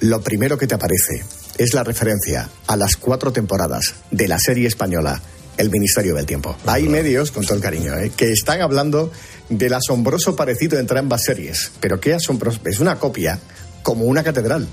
[0.00, 1.24] lo primero que te aparece
[1.58, 5.22] es la referencia a las cuatro temporadas de la serie española
[5.56, 6.56] El Ministerio del Tiempo.
[6.66, 8.10] Hay medios, con todo el cariño, ¿eh?
[8.14, 9.12] que están hablando
[9.48, 11.70] del asombroso parecido entre ambas series.
[11.80, 13.38] Pero qué asombroso, es una copia
[13.82, 14.66] como una catedral.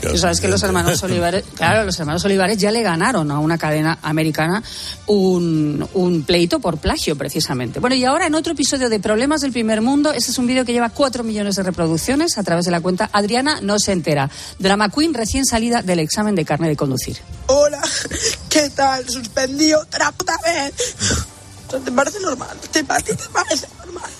[0.00, 3.58] Tú sabes que los hermanos Olivares, claro, los hermanos Olivares ya le ganaron a una
[3.58, 4.62] cadena americana
[5.06, 7.80] un, un, pleito por plagio, precisamente.
[7.80, 10.64] Bueno, y ahora en otro episodio de Problemas del Primer Mundo, este es un vídeo
[10.64, 14.30] que lleva cuatro millones de reproducciones a través de la cuenta Adriana No Se Entera,
[14.58, 17.18] drama queen recién salida del examen de carne de conducir.
[17.46, 17.82] Hola,
[18.48, 19.08] ¿qué tal?
[19.08, 20.74] Suspendido otra puta vez.
[21.68, 22.56] ¿Te parece normal?
[22.72, 24.10] ¿Te, ¿A ti te parece normal?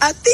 [0.00, 0.30] ¿A ti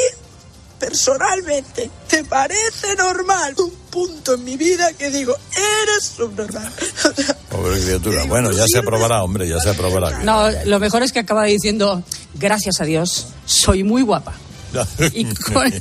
[0.79, 3.53] personalmente, ¿te parece normal?
[3.57, 6.71] Un punto en mi vida que digo, eres subnormal.
[7.49, 8.23] Pobre criatura.
[8.23, 10.23] Bueno, ya se aprobará, hombre, ya se aprobará.
[10.23, 12.03] No, lo mejor es que acaba diciendo,
[12.35, 14.33] gracias a Dios, soy muy guapa.
[15.53, 15.73] con...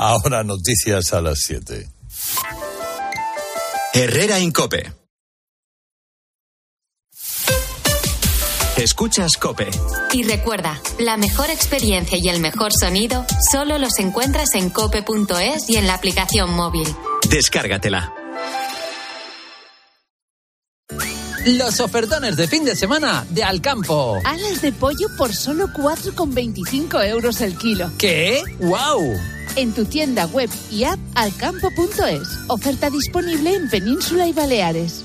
[0.00, 1.88] Ahora noticias a las 7.
[3.94, 5.01] Herrera Incope.
[8.82, 9.70] Escuchas Cope.
[10.12, 15.76] Y recuerda, la mejor experiencia y el mejor sonido solo los encuentras en cope.es y
[15.76, 16.88] en la aplicación móvil.
[17.30, 18.12] Descárgatela.
[21.46, 24.18] Los ofertones de fin de semana de Alcampo.
[24.24, 27.88] Alas de pollo por solo 4,25 euros el kilo.
[27.98, 28.42] ¿Qué?
[28.58, 29.16] ¡Wow!
[29.54, 32.28] En tu tienda web y app alcampo.es.
[32.48, 35.04] Oferta disponible en Península y Baleares.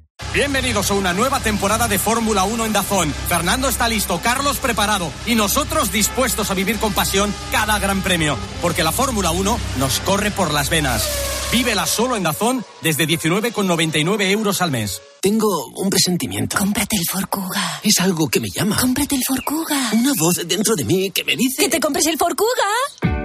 [0.33, 3.13] Bienvenidos a una nueva temporada de Fórmula 1 en Dazón.
[3.27, 8.37] Fernando está listo, Carlos preparado y nosotros dispuestos a vivir con pasión cada gran premio,
[8.61, 11.05] porque la Fórmula 1 nos corre por las venas.
[11.51, 15.01] Vívela solo en Dazón desde 19,99 euros al mes.
[15.21, 16.57] Tengo un presentimiento.
[16.57, 17.81] Cómprate el Ford Kuga.
[17.83, 18.77] Es algo que me llama.
[18.79, 19.89] Cómprate el Ford Kuga.
[19.91, 21.63] Una voz dentro de mí que me dice...
[21.63, 23.20] ¡Que te compres el Ford Kuga!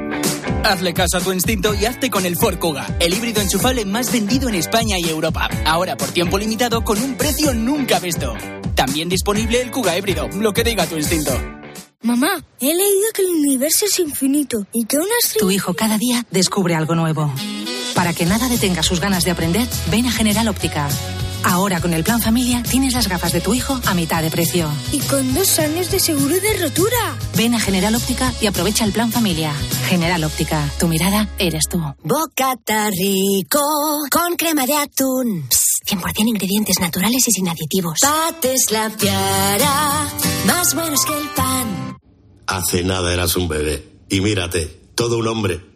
[0.65, 4.11] Hazle caso a tu instinto y hazte con el Ford Kuga, el híbrido enchufable más
[4.11, 5.49] vendido en España y Europa.
[5.65, 8.35] Ahora por tiempo limitado con un precio nunca visto.
[8.75, 11.33] También disponible el Kuga híbrido, lo que diga tu instinto.
[12.03, 16.27] Mamá, he leído que el universo es infinito y que una Tu hijo cada día
[16.31, 17.33] descubre algo nuevo.
[17.95, 20.89] Para que nada detenga sus ganas de aprender, ven a General Óptica.
[21.47, 24.69] Ahora con el plan familia tienes las gafas de tu hijo a mitad de precio.
[24.91, 27.17] Y con dos años de seguro de rotura.
[27.37, 29.53] Ven a General Óptica y aprovecha el plan familia.
[29.87, 31.79] General Óptica, tu mirada eres tú.
[32.03, 33.61] Bocata rico
[34.11, 35.47] con crema de atún.
[35.49, 38.01] Psst, 100% ingredientes naturales y sin aditivos.
[38.01, 40.09] Pates la piara,
[40.47, 41.97] más buenos que el pan.
[42.49, 44.01] Hace nada eras un bebé.
[44.09, 44.67] Y mírate,
[44.97, 45.76] todo un hombre.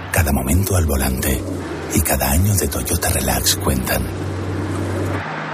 [0.11, 1.41] cada momento al volante
[1.95, 4.05] y cada año de Toyota Relax cuentan.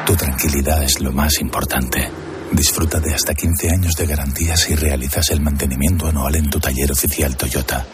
[0.05, 2.09] Tu tranquilidad es lo más importante.
[2.51, 6.91] Disfruta de hasta 15 años de garantía si realizas el mantenimiento anual en tu taller
[6.91, 7.85] oficial Toyota.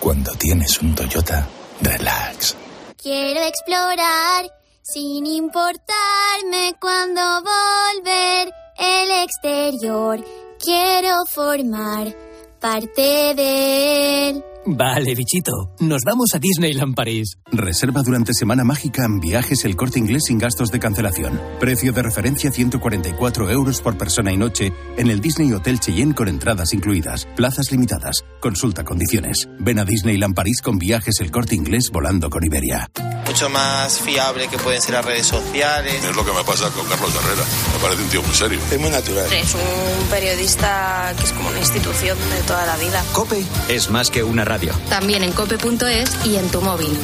[0.00, 1.48] Cuando tienes un Toyota,
[1.80, 2.56] relax.
[3.00, 4.50] Quiero explorar
[4.82, 10.24] sin importarme cuando volver el exterior.
[10.58, 12.14] Quiero formar
[12.60, 14.44] parte de él.
[14.64, 15.74] Vale, bichito.
[15.80, 17.36] Nos vamos a Disneyland París.
[17.50, 21.40] Reserva durante Semana Mágica en viajes el corte inglés sin gastos de cancelación.
[21.58, 26.28] Precio de referencia 144 euros por persona y noche en el Disney Hotel Cheyenne con
[26.28, 27.26] entradas incluidas.
[27.34, 28.24] Plazas limitadas.
[28.42, 29.48] Consulta condiciones.
[29.60, 32.90] Ven a Disneyland París con viajes el corte inglés volando con Iberia.
[33.24, 36.04] mucho más fiable que pueden ser las redes sociales.
[36.04, 37.44] Es lo que me pasa con Carlos Herrera.
[37.72, 38.58] Me parece un tío muy serio.
[38.68, 39.32] Es muy natural.
[39.32, 43.04] Es un periodista que es como una institución de toda la vida.
[43.12, 44.72] Cope es más que una radio.
[44.88, 46.98] También en cope.es y en tu móvil.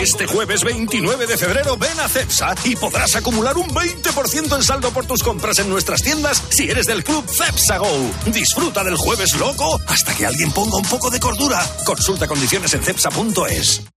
[0.00, 4.92] Este jueves 29 de febrero ven a Cepsa y podrás acumular un 20% en saldo
[4.92, 8.10] por tus compras en nuestras tiendas si eres del club Cepsa Go.
[8.26, 11.60] Disfruta del jueves loco hasta que alguien ponga un poco de cordura.
[11.84, 13.91] Consulta condiciones en cepsa.es.